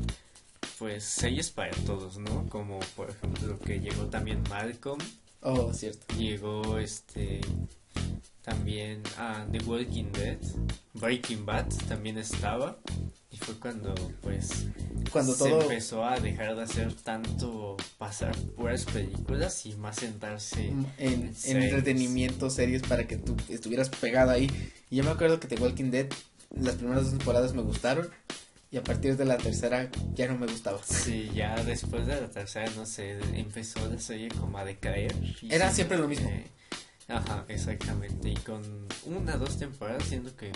pues 0.85 1.03
series 1.05 1.49
para 1.51 1.71
todos, 1.87 2.19
¿no? 2.19 2.47
Como 2.51 2.79
por 2.95 3.09
ejemplo 3.09 3.59
que 3.61 3.81
llegó 3.81 4.05
también 4.05 4.43
Malcolm, 4.51 4.99
Oh, 5.41 5.73
cierto. 5.73 6.15
llegó 6.15 6.79
este 6.79 7.41
también 8.43 9.03
a 9.17 9.47
The 9.51 9.61
Walking 9.65 10.13
Dead, 10.13 10.37
Breaking 10.93 11.47
Bad 11.47 11.69
también 11.89 12.19
estaba 12.19 12.77
y 13.31 13.39
fue 13.39 13.55
cuando 13.55 13.95
pues 14.21 14.67
Cuando 15.11 15.33
se 15.33 15.49
todo... 15.49 15.63
empezó 15.63 16.05
a 16.05 16.21
dejar 16.21 16.55
de 16.55 16.63
hacer 16.65 16.93
tanto 16.93 17.79
pasar 17.97 18.37
puras 18.55 18.85
películas 18.85 19.65
y 19.65 19.75
más 19.77 19.97
sentarse 19.97 20.67
en, 20.99 21.35
en 21.45 21.63
entretenimiento, 21.63 22.51
series 22.51 22.83
para 22.83 23.07
que 23.07 23.17
tú 23.17 23.35
estuvieras 23.49 23.89
pegado 23.89 24.33
ahí. 24.33 24.51
Y 24.91 24.97
yo 24.97 25.05
me 25.05 25.11
acuerdo 25.13 25.41
que 25.41 25.49
The 25.49 25.57
Walking 25.57 25.91
Dead, 25.91 26.09
las 26.51 26.75
primeras 26.75 27.05
dos 27.05 27.13
temporadas 27.13 27.55
me 27.55 27.63
gustaron 27.63 28.11
y 28.75 28.77
a 28.77 28.83
partir 28.83 29.17
de 29.17 29.25
la 29.25 29.37
tercera 29.39 29.89
ya 30.15 30.27
no 30.27 30.37
me 30.37 30.49
gustaba. 30.49 30.81
Sí, 30.85 31.31
ya 31.33 31.55
después 31.63 32.09
de 32.09 32.21
la 32.21 32.29
tercera, 32.29 32.69
no 32.75 32.85
sé, 32.85 33.19
empezó 33.39 33.89
la 33.89 34.01
serie 34.01 34.29
como 34.29 34.59
a 34.59 34.65
decaer. 34.65 35.15
Era 35.49 35.71
siempre 35.73 35.97
lo 35.97 36.09
mismo. 36.09 36.29
que- 36.29 36.53
Ajá, 37.07 37.45
exactamente. 37.49 38.31
Y 38.31 38.35
con 38.37 38.63
una, 39.07 39.37
dos 39.37 39.59
temporadas, 39.59 40.05
siento 40.09 40.35
que 40.37 40.51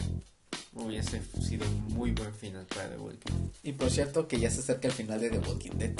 hubiese 0.73 1.21
sido 1.41 1.65
un 1.69 1.95
muy 1.95 2.11
buen 2.11 2.35
final 2.35 2.67
para 2.67 2.89
The 2.91 2.97
Walking 2.99 3.33
Dead. 3.33 3.51
Y 3.63 3.73
por 3.73 3.91
cierto 3.91 4.27
que 4.27 4.41
ya 4.41 4.51
se 4.51 4.61
acerca 4.61 4.89
el 4.89 4.95
final 4.95 5.21
de 5.21 5.31
The 5.31 5.39
Walking 5.39 5.73
Dead. 5.79 5.93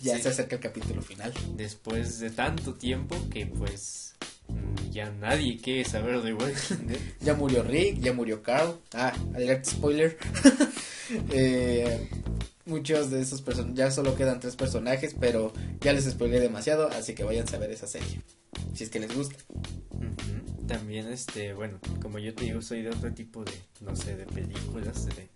Ya 0.00 0.16
Sí. 0.16 0.22
se 0.22 0.28
acerca 0.30 0.56
el 0.56 0.62
capítulo 0.62 1.02
final. 1.02 1.32
Después 1.56 2.18
de 2.20 2.30
tanto 2.30 2.74
tiempo 2.74 3.16
que 3.30 3.44
pues 3.46 4.05
ya 4.90 5.10
nadie 5.20 5.58
quiere 5.58 5.84
saber 5.84 6.22
de 6.22 6.32
Walking. 6.34 6.94
Ya 7.20 7.34
murió 7.34 7.62
Rick, 7.62 8.00
ya 8.00 8.12
murió 8.12 8.42
Carl. 8.42 8.78
Ah, 8.94 9.12
alerta 9.34 9.70
spoiler. 9.70 10.16
Eh, 11.30 12.08
muchos 12.64 13.10
de 13.12 13.20
esos 13.20 13.40
personajes, 13.40 13.76
ya 13.78 13.92
solo 13.92 14.16
quedan 14.16 14.40
tres 14.40 14.56
personajes, 14.56 15.14
pero 15.20 15.52
ya 15.80 15.92
les 15.92 16.04
spoilé 16.04 16.40
demasiado, 16.40 16.88
así 16.88 17.14
que 17.14 17.22
vayan 17.22 17.46
a 17.54 17.58
ver 17.58 17.70
esa 17.70 17.86
serie. 17.86 18.20
Si 18.74 18.82
es 18.82 18.90
que 18.90 18.98
les 18.98 19.14
gusta. 19.14 19.36
También, 20.66 21.06
este, 21.12 21.54
bueno, 21.54 21.78
como 22.02 22.18
yo 22.18 22.34
te 22.34 22.46
digo, 22.46 22.60
soy 22.60 22.82
de 22.82 22.90
otro 22.90 23.12
tipo 23.14 23.44
de, 23.44 23.52
no 23.82 23.94
sé, 23.94 24.16
de 24.16 24.26
películas. 24.26 25.06
de- 25.06 25.28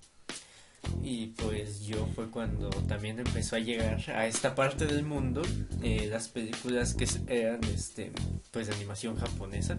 Y 1.03 1.29
pues 1.29 1.87
yo 1.87 2.07
fue 2.15 2.31
cuando 2.31 2.69
también 2.89 3.19
empezó 3.19 3.57
a 3.57 3.59
llegar 3.59 4.03
a 4.11 4.27
esta 4.27 4.55
parte 4.55 4.87
del 4.87 5.05
mundo 5.05 5.43
eh, 5.83 6.07
las 6.11 6.29
películas 6.29 6.95
que 6.95 7.07
eran, 7.27 7.63
este, 7.65 8.13
pues 8.51 8.69
de 8.69 8.75
animación 8.75 9.17
japonesa. 9.17 9.77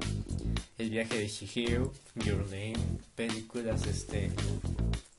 El 0.77 0.89
viaje 0.89 1.19
de 1.19 1.27
Shihiro, 1.27 1.93
Your 2.15 2.43
Name, 2.45 2.73
películas, 3.15 3.85
este, 3.85 4.31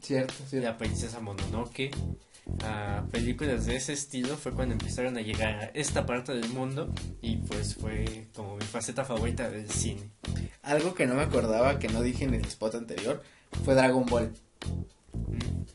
Cierto, 0.02 0.34
cierto. 0.48 0.68
La 0.68 0.76
princesa 0.76 1.20
Mononoke. 1.20 1.92
a 2.64 3.04
películas 3.12 3.66
de 3.66 3.76
ese 3.76 3.92
estilo 3.92 4.36
fue 4.36 4.52
cuando 4.52 4.72
empezaron 4.74 5.16
a 5.16 5.20
llegar 5.20 5.54
a 5.54 5.64
esta 5.74 6.04
parte 6.04 6.34
del 6.34 6.48
mundo 6.48 6.92
y 7.20 7.36
pues 7.36 7.76
fue 7.76 8.26
como 8.34 8.56
mi 8.56 8.64
faceta 8.64 9.04
favorita 9.04 9.48
del 9.48 9.70
cine. 9.70 10.10
Algo 10.62 10.94
que 10.94 11.06
no 11.06 11.14
me 11.14 11.22
acordaba, 11.22 11.78
que 11.78 11.88
no 11.88 12.02
dije 12.02 12.24
en 12.24 12.34
el 12.34 12.44
spot 12.44 12.74
anterior, 12.74 13.22
fue 13.64 13.74
Dragon 13.74 14.04
Ball. 14.06 14.32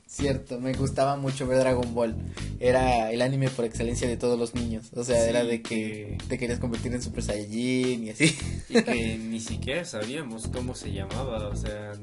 Cierto, 0.05 0.59
me 0.59 0.73
gustaba 0.73 1.15
mucho 1.17 1.45
ver 1.47 1.59
Dragon 1.59 1.93
Ball. 1.93 2.15
Era 2.59 3.11
el 3.11 3.21
anime 3.21 3.49
por 3.49 3.65
excelencia 3.65 4.07
de 4.07 4.17
todos 4.17 4.39
los 4.39 4.55
niños. 4.55 4.87
O 4.95 5.03
sea, 5.03 5.21
Sí, 5.23 5.29
era 5.29 5.43
de 5.43 5.61
que 5.61 6.17
te 6.27 6.37
querías 6.37 6.59
convertir 6.59 6.93
en 6.93 7.01
Super 7.01 7.23
Saiyajin 7.23 8.05
y 8.05 8.09
así. 8.09 8.35
Y 8.69 8.81
que 8.81 9.17
ni 9.17 9.39
siquiera 9.39 9.85
sabíamos 9.85 10.47
cómo 10.47 10.73
se 10.75 10.91
llamaba, 10.91 11.47
o 11.49 11.55
sea, 11.55 11.93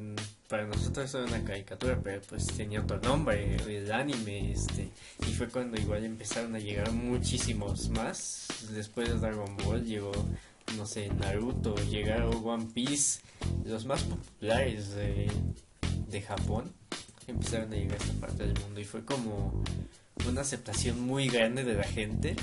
para 0.49 0.67
nosotros 0.67 1.13
era 1.15 1.25
una 1.25 1.43
caricatura, 1.43 1.99
pero 2.03 2.21
pues 2.29 2.47
tenía 2.47 2.81
otro 2.83 3.01
nombre, 3.01 3.57
el 3.57 3.91
anime, 3.91 4.53
este, 4.53 4.89
y 5.27 5.33
fue 5.33 5.49
cuando 5.49 5.81
igual 5.81 6.05
empezaron 6.05 6.55
a 6.55 6.59
llegar 6.59 6.93
muchísimos 6.93 7.89
más. 7.91 8.47
Después 8.73 9.09
de 9.09 9.19
Dragon 9.19 9.57
Ball 9.65 9.85
llegó, 9.85 10.13
no 10.77 10.87
sé, 10.87 11.09
Naruto, 11.09 11.75
llegaron 11.91 12.47
One 12.47 12.67
Piece, 12.73 13.21
los 13.65 13.87
más 13.87 14.03
populares 14.03 14.95
de, 14.95 15.31
de 16.09 16.23
Japón, 16.23 16.71
empezaron 17.33 17.73
a 17.73 17.77
llegar 17.77 17.99
a 18.01 18.05
esta 18.05 18.21
parte 18.21 18.47
del 18.47 18.59
mundo 18.61 18.81
y 18.81 18.85
fue 18.85 19.05
como 19.05 19.63
una 20.29 20.41
aceptación 20.41 21.01
muy 21.01 21.29
grande 21.29 21.65
de 21.65 21.75
la 21.75 21.85
gente 21.85 22.37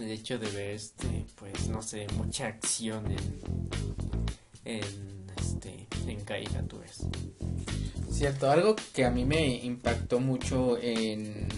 el 0.00 0.10
hecho 0.10 0.38
de 0.38 0.50
ver 0.50 0.70
este 0.70 1.26
pues 1.36 1.68
no 1.68 1.82
sé 1.82 2.06
mucha 2.16 2.46
acción 2.46 3.04
en 3.06 4.78
en 4.80 5.30
este 5.38 5.86
en 6.06 6.20
caricaturas 6.24 7.06
Cierto, 8.12 8.50
algo 8.50 8.76
que 8.92 9.06
a 9.06 9.10
mí 9.10 9.24
me 9.24 9.56
impactó 9.64 10.20
mucho 10.20 10.78
en 10.80 11.48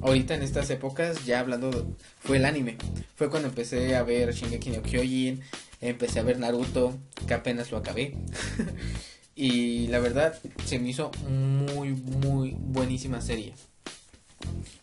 ahorita 0.00 0.34
en 0.34 0.42
estas 0.42 0.70
épocas, 0.70 1.26
ya 1.26 1.40
hablando, 1.40 1.96
fue 2.20 2.36
el 2.36 2.44
anime. 2.44 2.76
Fue 3.16 3.28
cuando 3.28 3.48
empecé 3.48 3.96
a 3.96 4.04
ver 4.04 4.32
Shingeki 4.32 4.70
no 4.70 4.82
Kyojin, 4.82 5.40
empecé 5.80 6.20
a 6.20 6.22
ver 6.22 6.38
Naruto, 6.38 6.96
que 7.26 7.34
apenas 7.34 7.72
lo 7.72 7.78
acabé. 7.78 8.14
y 9.36 9.88
la 9.88 9.98
verdad 9.98 10.38
se 10.64 10.78
me 10.78 10.90
hizo 10.90 11.10
muy 11.28 11.92
muy 11.92 12.56
buenísima 12.58 13.20
serie. 13.20 13.54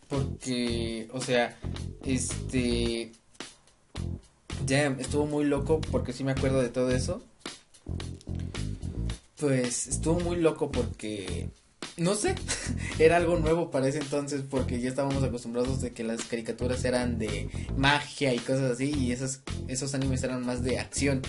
Porque, 0.07 1.07
o 1.13 1.21
sea, 1.21 1.57
este 2.05 3.11
ya 4.65 4.87
estuvo 4.99 5.25
muy 5.25 5.45
loco 5.45 5.81
porque 5.91 6.13
sí 6.13 6.23
me 6.23 6.31
acuerdo 6.31 6.61
de 6.61 6.69
todo 6.69 6.91
eso. 6.91 7.23
Pues 9.37 9.87
estuvo 9.87 10.19
muy 10.19 10.37
loco 10.37 10.71
porque 10.71 11.49
no 11.97 12.15
sé, 12.15 12.35
era 12.99 13.17
algo 13.17 13.37
nuevo 13.37 13.71
para 13.71 13.87
ese 13.87 13.99
entonces 13.99 14.43
porque 14.49 14.79
ya 14.79 14.89
estábamos 14.89 15.23
acostumbrados 15.23 15.81
de 15.81 15.91
que 15.91 16.03
las 16.03 16.23
caricaturas 16.23 16.83
eran 16.85 17.17
de 17.17 17.49
magia 17.77 18.33
y 18.33 18.39
cosas 18.39 18.71
así 18.71 18.91
y 18.91 19.11
esos 19.11 19.41
esos 19.67 19.93
animes 19.93 20.23
eran 20.23 20.45
más 20.45 20.63
de 20.63 20.79
acción, 20.79 21.21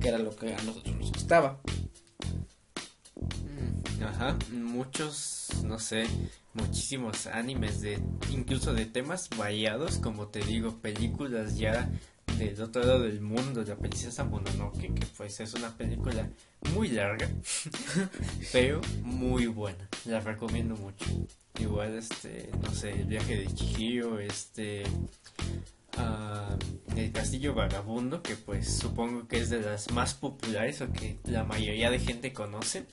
que 0.00 0.08
era 0.08 0.18
lo 0.18 0.34
que 0.34 0.54
a 0.54 0.62
nosotros 0.62 0.96
nos 0.96 1.12
gustaba. 1.12 1.60
Ajá. 4.04 4.36
Muchos 4.52 5.48
no 5.64 5.78
sé 5.78 6.06
muchísimos 6.54 7.26
animes 7.26 7.80
de 7.80 7.98
incluso 8.30 8.72
de 8.72 8.86
temas 8.86 9.28
variados 9.36 9.98
como 9.98 10.28
te 10.28 10.40
digo 10.40 10.76
películas 10.78 11.58
ya 11.58 11.90
del 12.38 12.60
otro 12.62 12.82
lado 12.82 13.00
del 13.00 13.20
mundo 13.20 13.62
la 13.62 13.76
princesa 13.76 14.24
Mononoke 14.24 14.94
que 14.94 15.06
pues 15.16 15.40
es 15.40 15.54
una 15.54 15.76
película 15.76 16.28
muy 16.74 16.88
larga 16.88 17.28
pero 18.52 18.80
muy 19.02 19.46
buena 19.46 19.88
la 20.04 20.20
recomiendo 20.20 20.76
mucho. 20.76 21.04
Igual 21.58 21.96
este 21.96 22.50
no 22.62 22.74
sé 22.74 22.92
el 22.92 23.04
viaje 23.04 23.36
de 23.36 23.54
Chihiro 23.54 24.18
este 24.18 24.82
ah, 25.96 26.56
el 26.96 27.12
castillo 27.12 27.54
vagabundo 27.54 28.22
que 28.22 28.36
pues 28.36 28.78
supongo 28.78 29.26
que 29.26 29.38
es 29.38 29.50
de 29.50 29.60
las 29.60 29.90
más 29.90 30.14
populares 30.14 30.80
o 30.82 30.92
que 30.92 31.18
la 31.24 31.44
mayoría 31.44 31.90
de 31.90 31.98
gente 31.98 32.32
conoce 32.32 32.84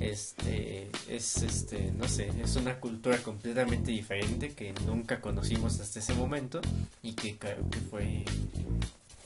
este 0.00 0.90
es 1.08 1.42
este 1.42 1.92
no 1.92 2.08
sé 2.08 2.30
es 2.42 2.56
una 2.56 2.80
cultura 2.80 3.18
completamente 3.18 3.90
diferente 3.90 4.50
que 4.50 4.72
nunca 4.86 5.20
conocimos 5.20 5.78
hasta 5.80 5.98
ese 5.98 6.14
momento 6.14 6.60
y 7.02 7.12
que 7.12 7.36
creo 7.36 7.68
que 7.68 7.78
fue 7.78 8.24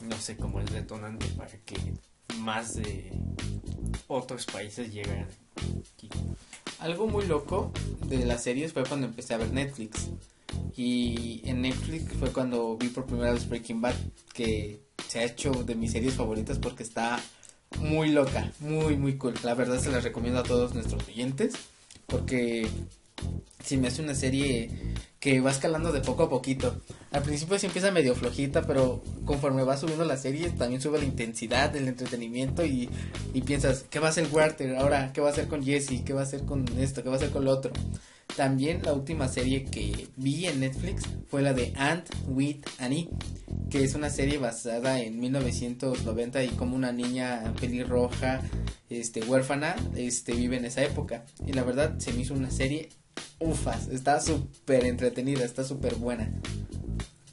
no 0.01 0.17
sé 0.17 0.37
como 0.37 0.59
el 0.59 0.67
detonante 0.67 1.27
para 1.37 1.57
que 1.65 1.75
más 2.39 2.75
de 2.75 3.11
otros 4.07 4.45
países 4.45 4.93
llegaran 4.93 5.27
aquí. 5.55 6.09
Algo 6.79 7.07
muy 7.07 7.25
loco 7.25 7.71
de 8.07 8.25
las 8.25 8.43
series 8.43 8.73
fue 8.73 8.83
cuando 8.83 9.07
empecé 9.07 9.33
a 9.33 9.37
ver 9.37 9.51
Netflix. 9.51 10.09
Y 10.75 11.41
en 11.45 11.61
Netflix 11.61 12.13
fue 12.19 12.31
cuando 12.31 12.77
vi 12.77 12.89
por 12.89 13.05
primera 13.05 13.31
vez 13.31 13.47
Breaking 13.47 13.81
Bad, 13.81 13.95
que 14.33 14.81
se 15.07 15.19
ha 15.19 15.23
hecho 15.23 15.51
de 15.51 15.75
mis 15.75 15.91
series 15.91 16.13
favoritas 16.13 16.59
porque 16.59 16.83
está 16.83 17.19
muy 17.79 18.09
loca, 18.09 18.51
muy, 18.59 18.95
muy 18.97 19.17
cool. 19.17 19.33
La 19.43 19.53
verdad 19.53 19.79
se 19.79 19.91
las 19.91 20.03
recomiendo 20.03 20.39
a 20.39 20.43
todos 20.43 20.73
nuestros 20.73 21.07
oyentes, 21.07 21.53
porque 22.07 22.67
si 23.63 23.77
me 23.77 23.87
hace 23.87 24.01
una 24.01 24.15
serie 24.15 24.69
que 25.25 25.41
va 25.41 25.49
escalando 25.49 25.91
de 25.91 26.01
poco 26.01 26.21
a 26.21 26.29
poquito. 26.29 26.79
Al 27.11 27.23
principio 27.23 27.57
sí 27.57 27.65
empieza 27.65 27.89
medio 27.89 28.13
flojita, 28.13 28.61
pero 28.61 29.01
conforme 29.25 29.63
va 29.63 29.75
subiendo 29.75 30.05
la 30.05 30.17
serie 30.17 30.51
también 30.51 30.81
sube 30.81 30.99
la 30.99 31.05
intensidad 31.05 31.71
del 31.71 31.87
entretenimiento 31.87 32.63
y, 32.63 32.91
piensas, 33.43 33.85
¿qué 33.89 33.97
va 33.97 34.07
a 34.07 34.09
hacer 34.11 34.27
Walter 34.31 34.75
ahora? 34.75 35.11
¿Qué 35.13 35.21
va 35.21 35.29
a 35.29 35.31
hacer 35.31 35.47
con 35.47 35.63
Jesse? 35.63 36.03
¿Qué 36.05 36.13
va 36.13 36.21
a 36.21 36.25
hacer 36.25 36.45
con 36.45 36.67
esto? 36.77 37.01
¿Qué 37.01 37.09
va 37.09 37.15
a 37.15 37.17
hacer 37.17 37.31
con 37.31 37.43
lo 37.43 37.49
otro? 37.49 37.71
También 38.35 38.81
la 38.83 38.93
última 38.93 39.29
serie 39.29 39.63
que 39.63 40.07
vi 40.17 40.45
en 40.45 40.59
Netflix 40.59 41.03
fue 41.29 41.41
la 41.41 41.53
de 41.53 41.71
Ant 41.77 42.09
with 42.27 42.65
Annie, 42.79 43.09
que 43.69 43.83
es 43.83 43.95
una 43.95 44.09
serie 44.09 44.37
basada 44.37 44.99
en 44.99 45.19
1990 45.19 46.43
y 46.43 46.49
como 46.49 46.75
una 46.75 46.91
niña 46.91 47.53
pelirroja, 47.59 48.41
este 48.89 49.23
huérfana, 49.23 49.75
este 49.95 50.33
vive 50.33 50.57
en 50.57 50.65
esa 50.65 50.83
época. 50.83 51.23
Y 51.47 51.53
la 51.53 51.63
verdad 51.63 51.97
se 51.97 52.11
me 52.11 52.21
hizo 52.21 52.33
una 52.33 52.51
serie 52.51 52.89
ufas, 53.39 53.87
está 53.87 54.19
súper 54.19 54.85
entretenida, 54.85 55.45
está 55.45 55.63
súper 55.63 55.95
buena. 55.95 56.29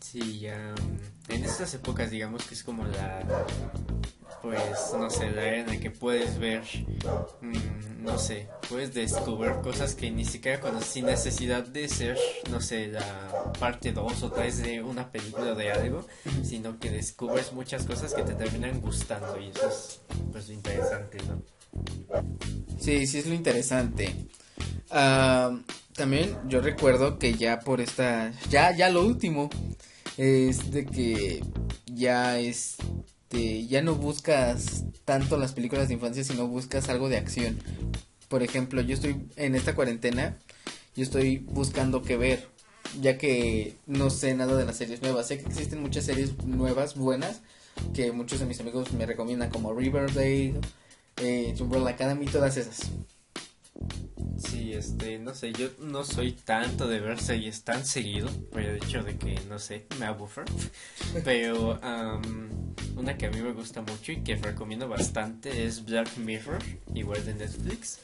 Sí, 0.01 0.39
ya 0.39 0.75
mm, 0.75 1.33
en 1.33 1.45
estas 1.45 1.75
épocas 1.75 2.11
digamos 2.11 2.45
que 2.47 2.55
es 2.55 2.63
como 2.63 2.85
la 2.85 3.45
pues 4.41 4.61
no 4.99 5.09
sé, 5.09 5.31
la 5.31 5.47
era 5.47 5.61
en 5.61 5.67
la 5.69 5.81
que 5.81 5.91
puedes 5.91 6.39
ver 6.39 6.63
mm, 7.41 7.92
no 8.03 8.19
sé, 8.19 8.49
puedes 8.69 8.93
descubrir 8.95 9.53
cosas 9.63 9.95
que 9.95 10.11
ni 10.11 10.25
siquiera 10.25 10.61
conoces 10.61 10.89
sin 10.89 11.07
necesidad 11.07 11.65
de 11.65 11.89
ser, 11.89 12.19
no 12.51 12.61
sé, 12.61 12.89
la 12.89 13.53
parte 13.59 13.93
2 13.93 14.23
o 14.23 14.31
3 14.31 14.63
de 14.63 14.83
una 14.83 15.11
película 15.11 15.55
de 15.55 15.73
algo, 15.73 16.07
sino 16.43 16.79
que 16.79 16.91
descubres 16.91 17.53
muchas 17.53 17.85
cosas 17.85 18.13
que 18.15 18.23
te 18.23 18.35
terminan 18.35 18.81
gustando 18.81 19.39
y 19.41 19.49
eso 19.49 19.69
es 19.69 20.01
pues 20.31 20.51
interesante, 20.51 21.19
¿no? 21.29 21.43
Sí, 22.79 23.07
sí 23.07 23.19
es 23.19 23.27
lo 23.27 23.35
interesante. 23.35 24.15
Ah, 24.91 25.57
también 25.95 26.37
yo 26.49 26.61
recuerdo 26.61 27.19
que 27.19 27.35
ya 27.35 27.61
por 27.61 27.81
esta, 27.81 28.33
ya, 28.51 28.75
ya 28.77 28.91
lo 28.91 29.05
último 29.05 29.49
es 30.17 30.71
de 30.71 30.87
que 30.87 31.43
ya 31.87 32.39
este, 33.33 33.67
ya 33.67 33.81
no 33.81 33.95
buscas 33.95 34.85
tanto 35.07 35.39
las 35.39 35.53
películas 35.53 35.89
de 35.89 35.95
infancia, 35.95 36.23
sino 36.23 36.47
buscas 36.49 36.91
algo 36.91 37.09
de 37.09 37.17
acción. 37.17 37.59
Por 38.29 38.43
ejemplo, 38.43 38.83
yo 38.83 38.95
estoy 38.95 39.27
en 39.37 39.55
esta 39.55 39.75
cuarentena, 39.75 40.37
yo 40.95 41.03
estoy 41.03 41.39
buscando 41.39 42.03
qué 42.03 42.17
ver, 42.19 42.49
ya 43.01 43.17
que 43.17 43.75
no 43.87 44.11
sé 44.11 44.35
nada 44.35 44.55
de 44.55 44.67
las 44.67 44.77
series 44.77 45.01
nuevas. 45.01 45.29
Sé 45.29 45.39
que 45.39 45.47
existen 45.47 45.81
muchas 45.81 46.05
series 46.05 46.45
nuevas, 46.45 46.95
buenas, 46.95 47.41
que 47.95 48.13
muchos 48.13 48.39
de 48.41 48.47
mis 48.47 48.61
amigos 48.61 48.93
me 48.93 49.07
recomiendan 49.07 49.51
como 49.51 49.73
Riverdale, 49.73 50.55
eh, 51.17 51.55
Academy, 51.89 52.27
todas 52.27 52.59
esas. 52.59 52.91
Sí, 54.39 54.73
este, 54.73 55.19
no 55.19 55.35
sé, 55.35 55.53
yo 55.53 55.69
no 55.81 56.05
soy 56.05 56.33
tanto 56.33 56.89
de 56.89 57.01
ver 57.01 57.21
series 57.21 57.63
tan 57.63 57.85
seguido, 57.85 58.29
por 58.51 58.61
el 58.61 58.77
hecho 58.77 59.03
de 59.03 59.17
que, 59.17 59.39
no 59.49 59.59
sé, 59.59 59.87
me 59.99 60.07
aburre. 60.07 60.45
Pero 61.25 61.79
una 62.97 63.17
que 63.17 63.27
a 63.27 63.31
mí 63.31 63.41
me 63.41 63.53
gusta 63.53 63.83
mucho 63.83 64.13
y 64.13 64.23
que 64.23 64.37
recomiendo 64.37 64.89
bastante 64.89 65.65
es 65.65 65.85
Black 65.85 66.17
Mirror, 66.17 66.59
igual 66.95 67.25
de 67.25 67.35
Netflix. 67.35 67.99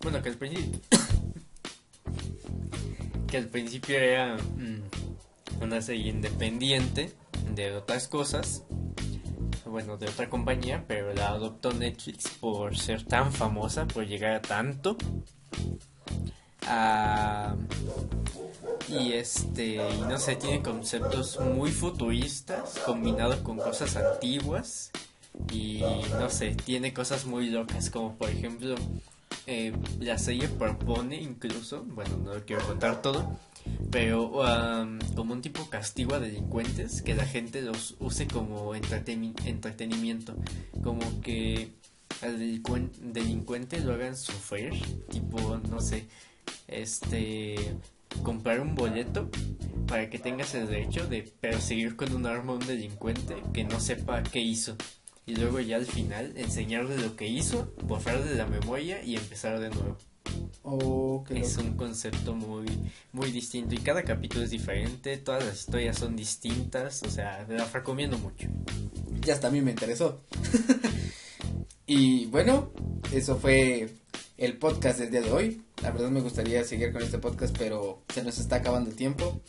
Bueno, 0.00 0.22
que 0.22 0.30
al 0.30 0.36
principio... 0.36 0.80
que 3.28 3.36
al 3.36 3.48
principio 3.48 3.96
era 3.96 4.36
mm, 4.36 5.62
una 5.62 5.80
serie 5.80 6.10
independiente 6.10 7.12
de 7.54 7.72
otras 7.72 8.08
cosas, 8.08 8.64
bueno, 9.74 9.96
de 9.96 10.06
otra 10.06 10.30
compañía, 10.30 10.84
pero 10.86 11.12
la 11.14 11.30
adoptó 11.30 11.72
Netflix 11.72 12.28
por 12.28 12.78
ser 12.78 13.02
tan 13.02 13.32
famosa, 13.32 13.88
por 13.88 14.06
llegar 14.06 14.36
a 14.36 14.40
tanto. 14.40 14.96
Ah, 16.64 17.56
y 18.88 19.14
este, 19.14 19.80
no 20.08 20.16
sé, 20.18 20.36
tiene 20.36 20.62
conceptos 20.62 21.40
muy 21.40 21.72
futuristas 21.72 22.78
combinados 22.86 23.38
con 23.38 23.56
cosas 23.56 23.96
antiguas. 23.96 24.92
Y 25.52 25.82
no 26.20 26.30
sé, 26.30 26.54
tiene 26.54 26.94
cosas 26.94 27.26
muy 27.26 27.50
locas, 27.50 27.90
como 27.90 28.14
por 28.14 28.30
ejemplo, 28.30 28.76
eh, 29.48 29.72
la 29.98 30.18
serie 30.18 30.46
propone 30.46 31.16
incluso, 31.20 31.82
bueno, 31.82 32.16
no 32.18 32.30
quiero 32.46 32.64
contar 32.64 33.02
todo, 33.02 33.36
pero 33.90 34.26
um, 34.28 34.98
como 35.14 35.32
un 35.34 35.42
tipo 35.42 35.68
castigo 35.70 36.14
a 36.14 36.20
delincuentes 36.20 37.02
que 37.02 37.14
la 37.14 37.26
gente 37.26 37.62
los 37.62 37.96
use 38.00 38.26
como 38.26 38.74
entreteni- 38.74 39.34
entretenimiento. 39.46 40.34
Como 40.82 41.20
que 41.20 41.70
al 42.22 42.38
delincuente 42.38 43.80
lo 43.80 43.94
hagan 43.94 44.16
sufrir 44.16 44.72
tipo 45.10 45.58
no 45.68 45.80
sé 45.80 46.06
este 46.68 47.56
comprar 48.22 48.60
un 48.60 48.74
boleto 48.74 49.28
para 49.86 50.08
que 50.08 50.18
tengas 50.18 50.54
el 50.54 50.68
derecho 50.68 51.06
de 51.06 51.22
perseguir 51.22 51.96
con 51.96 52.14
un 52.14 52.26
arma 52.26 52.52
a 52.52 52.56
un 52.56 52.66
delincuente 52.66 53.36
que 53.52 53.64
no 53.64 53.80
sepa 53.80 54.22
qué 54.22 54.40
hizo. 54.40 54.76
Y 55.26 55.36
luego 55.36 55.58
ya 55.60 55.76
al 55.76 55.86
final 55.86 56.32
enseñarle 56.36 56.98
lo 56.98 57.16
que 57.16 57.26
hizo 57.26 57.72
borrarle 57.82 58.34
la 58.34 58.46
memoria 58.46 59.02
y 59.02 59.16
empezar 59.16 59.58
de 59.58 59.70
nuevo 59.70 59.96
Oh, 60.62 61.24
es 61.28 61.58
un 61.58 61.76
concepto 61.76 62.34
muy 62.34 62.66
muy 63.12 63.30
distinto 63.30 63.74
y 63.74 63.78
cada 63.78 64.02
capítulo 64.02 64.44
es 64.44 64.50
diferente, 64.50 65.18
todas 65.18 65.44
las 65.44 65.60
historias 65.60 65.98
son 65.98 66.16
distintas, 66.16 67.02
o 67.02 67.10
sea, 67.10 67.46
las 67.48 67.72
recomiendo 67.72 68.18
mucho. 68.18 68.48
Ya 69.20 69.34
hasta 69.34 69.48
a 69.48 69.50
mí 69.50 69.60
me 69.60 69.72
interesó. 69.72 70.20
y 71.86 72.26
bueno, 72.26 72.72
eso 73.12 73.36
fue 73.36 73.90
el 74.36 74.56
podcast 74.56 74.98
del 74.98 75.10
día 75.10 75.20
de 75.20 75.32
hoy. 75.32 75.62
La 75.82 75.90
verdad 75.90 76.10
me 76.10 76.20
gustaría 76.20 76.64
seguir 76.64 76.92
con 76.92 77.02
este 77.02 77.18
podcast, 77.18 77.56
pero 77.56 78.02
se 78.12 78.22
nos 78.24 78.38
está 78.38 78.56
acabando 78.56 78.90
el 78.90 78.96
tiempo. 78.96 79.40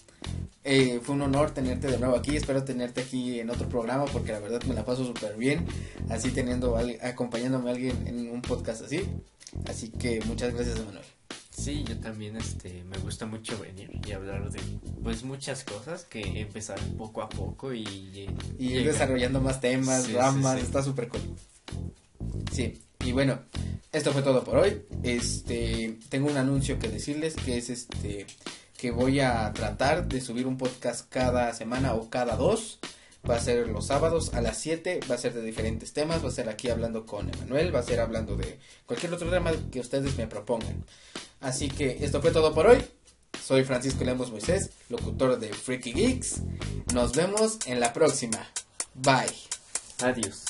Eh, 0.64 1.00
fue 1.02 1.16
un 1.16 1.22
honor 1.22 1.52
tenerte 1.52 1.88
de 1.88 1.98
nuevo 1.98 2.16
aquí. 2.16 2.36
Espero 2.36 2.64
tenerte 2.64 3.02
aquí 3.02 3.40
en 3.40 3.50
otro 3.50 3.70
programa 3.70 4.06
porque 4.06 4.32
la 4.32 4.40
verdad 4.40 4.62
me 4.64 4.74
la 4.74 4.84
paso 4.84 5.06
súper 5.06 5.38
bien. 5.38 5.66
Así 6.10 6.32
teniendo, 6.32 6.78
acompañándome 7.02 7.70
a 7.70 7.74
alguien 7.74 8.08
en 8.08 8.30
un 8.30 8.42
podcast 8.42 8.84
así. 8.84 9.02
Así 9.68 9.90
que 9.90 10.22
muchas 10.26 10.54
gracias, 10.54 10.80
Manuel. 10.86 11.06
Sí, 11.50 11.86
yo 11.88 11.98
también 12.00 12.36
este 12.36 12.84
me 12.84 12.98
gusta 12.98 13.26
mucho 13.26 13.58
venir 13.60 13.90
y 14.06 14.12
hablar 14.12 14.52
de 14.52 14.60
pues 15.02 15.24
muchas 15.24 15.64
cosas 15.64 16.04
que 16.04 16.20
empezar 16.42 16.78
poco 16.98 17.22
a 17.22 17.30
poco 17.30 17.74
y 17.74 18.28
Y 18.60 18.74
ir 18.74 18.86
desarrollando 18.86 19.40
más 19.40 19.62
temas, 19.62 20.04
Sí, 20.04 20.14
ramas, 20.14 20.56
sí, 20.56 20.60
sí. 20.60 20.66
está 20.66 20.84
súper 20.84 21.08
cool. 21.08 21.22
Sí, 22.52 22.82
y 23.00 23.12
bueno, 23.14 23.40
esto 23.94 24.12
fue 24.12 24.22
todo 24.22 24.44
por 24.44 24.58
hoy. 24.58 24.82
Este, 25.04 25.98
tengo 26.10 26.30
un 26.30 26.38
anuncio 26.38 26.78
que 26.78 26.90
decirles 26.90 27.36
que 27.36 27.58
es 27.58 27.70
este 27.70 28.28
que 28.78 28.92
voy 28.92 29.22
a 29.22 29.52
tratar 29.54 30.06
de 30.08 30.20
subir 30.20 30.46
un 30.48 30.58
podcast 30.58 31.08
cada 31.10 31.54
semana 31.54 31.94
o 31.94 32.10
cada 32.10 32.36
dos. 32.36 32.80
Va 33.30 33.36
a 33.36 33.40
ser 33.40 33.68
los 33.68 33.88
sábados 33.88 34.34
a 34.34 34.42
las 34.42 34.58
7, 34.60 35.00
va 35.10 35.16
a 35.16 35.18
ser 35.18 35.34
de 35.34 35.42
diferentes 35.42 35.94
temas, 35.94 36.24
va 36.24 36.30
a 36.30 36.32
ser 36.32 36.48
aquí 36.48 36.70
hablando 36.70 37.06
con 37.06 37.28
Emanuel, 37.34 37.74
va 37.74 37.80
a 37.80 37.84
ser 37.84 38.00
hablando 38.00 38.36
de 38.36 38.60
cualquier 38.86 39.14
otro 39.14 39.30
tema 39.30 39.52
que 39.72 39.80
ustedes 39.80 40.16
me 40.18 40.28
propongan. 40.28 40.86
Así 41.42 41.68
que 41.68 41.98
esto 42.02 42.22
fue 42.22 42.32
todo 42.32 42.54
por 42.54 42.68
hoy. 42.68 42.84
Soy 43.44 43.64
Francisco 43.64 44.04
Lemos 44.04 44.32
Moisés, 44.32 44.72
locutor 44.90 45.40
de 45.40 45.50
Freaky 45.50 45.94
Geeks. 45.94 46.42
Nos 46.94 47.14
vemos 47.14 47.60
en 47.66 47.80
la 47.80 47.94
próxima. 47.94 48.48
Bye. 48.94 49.34
Adiós. 50.02 50.46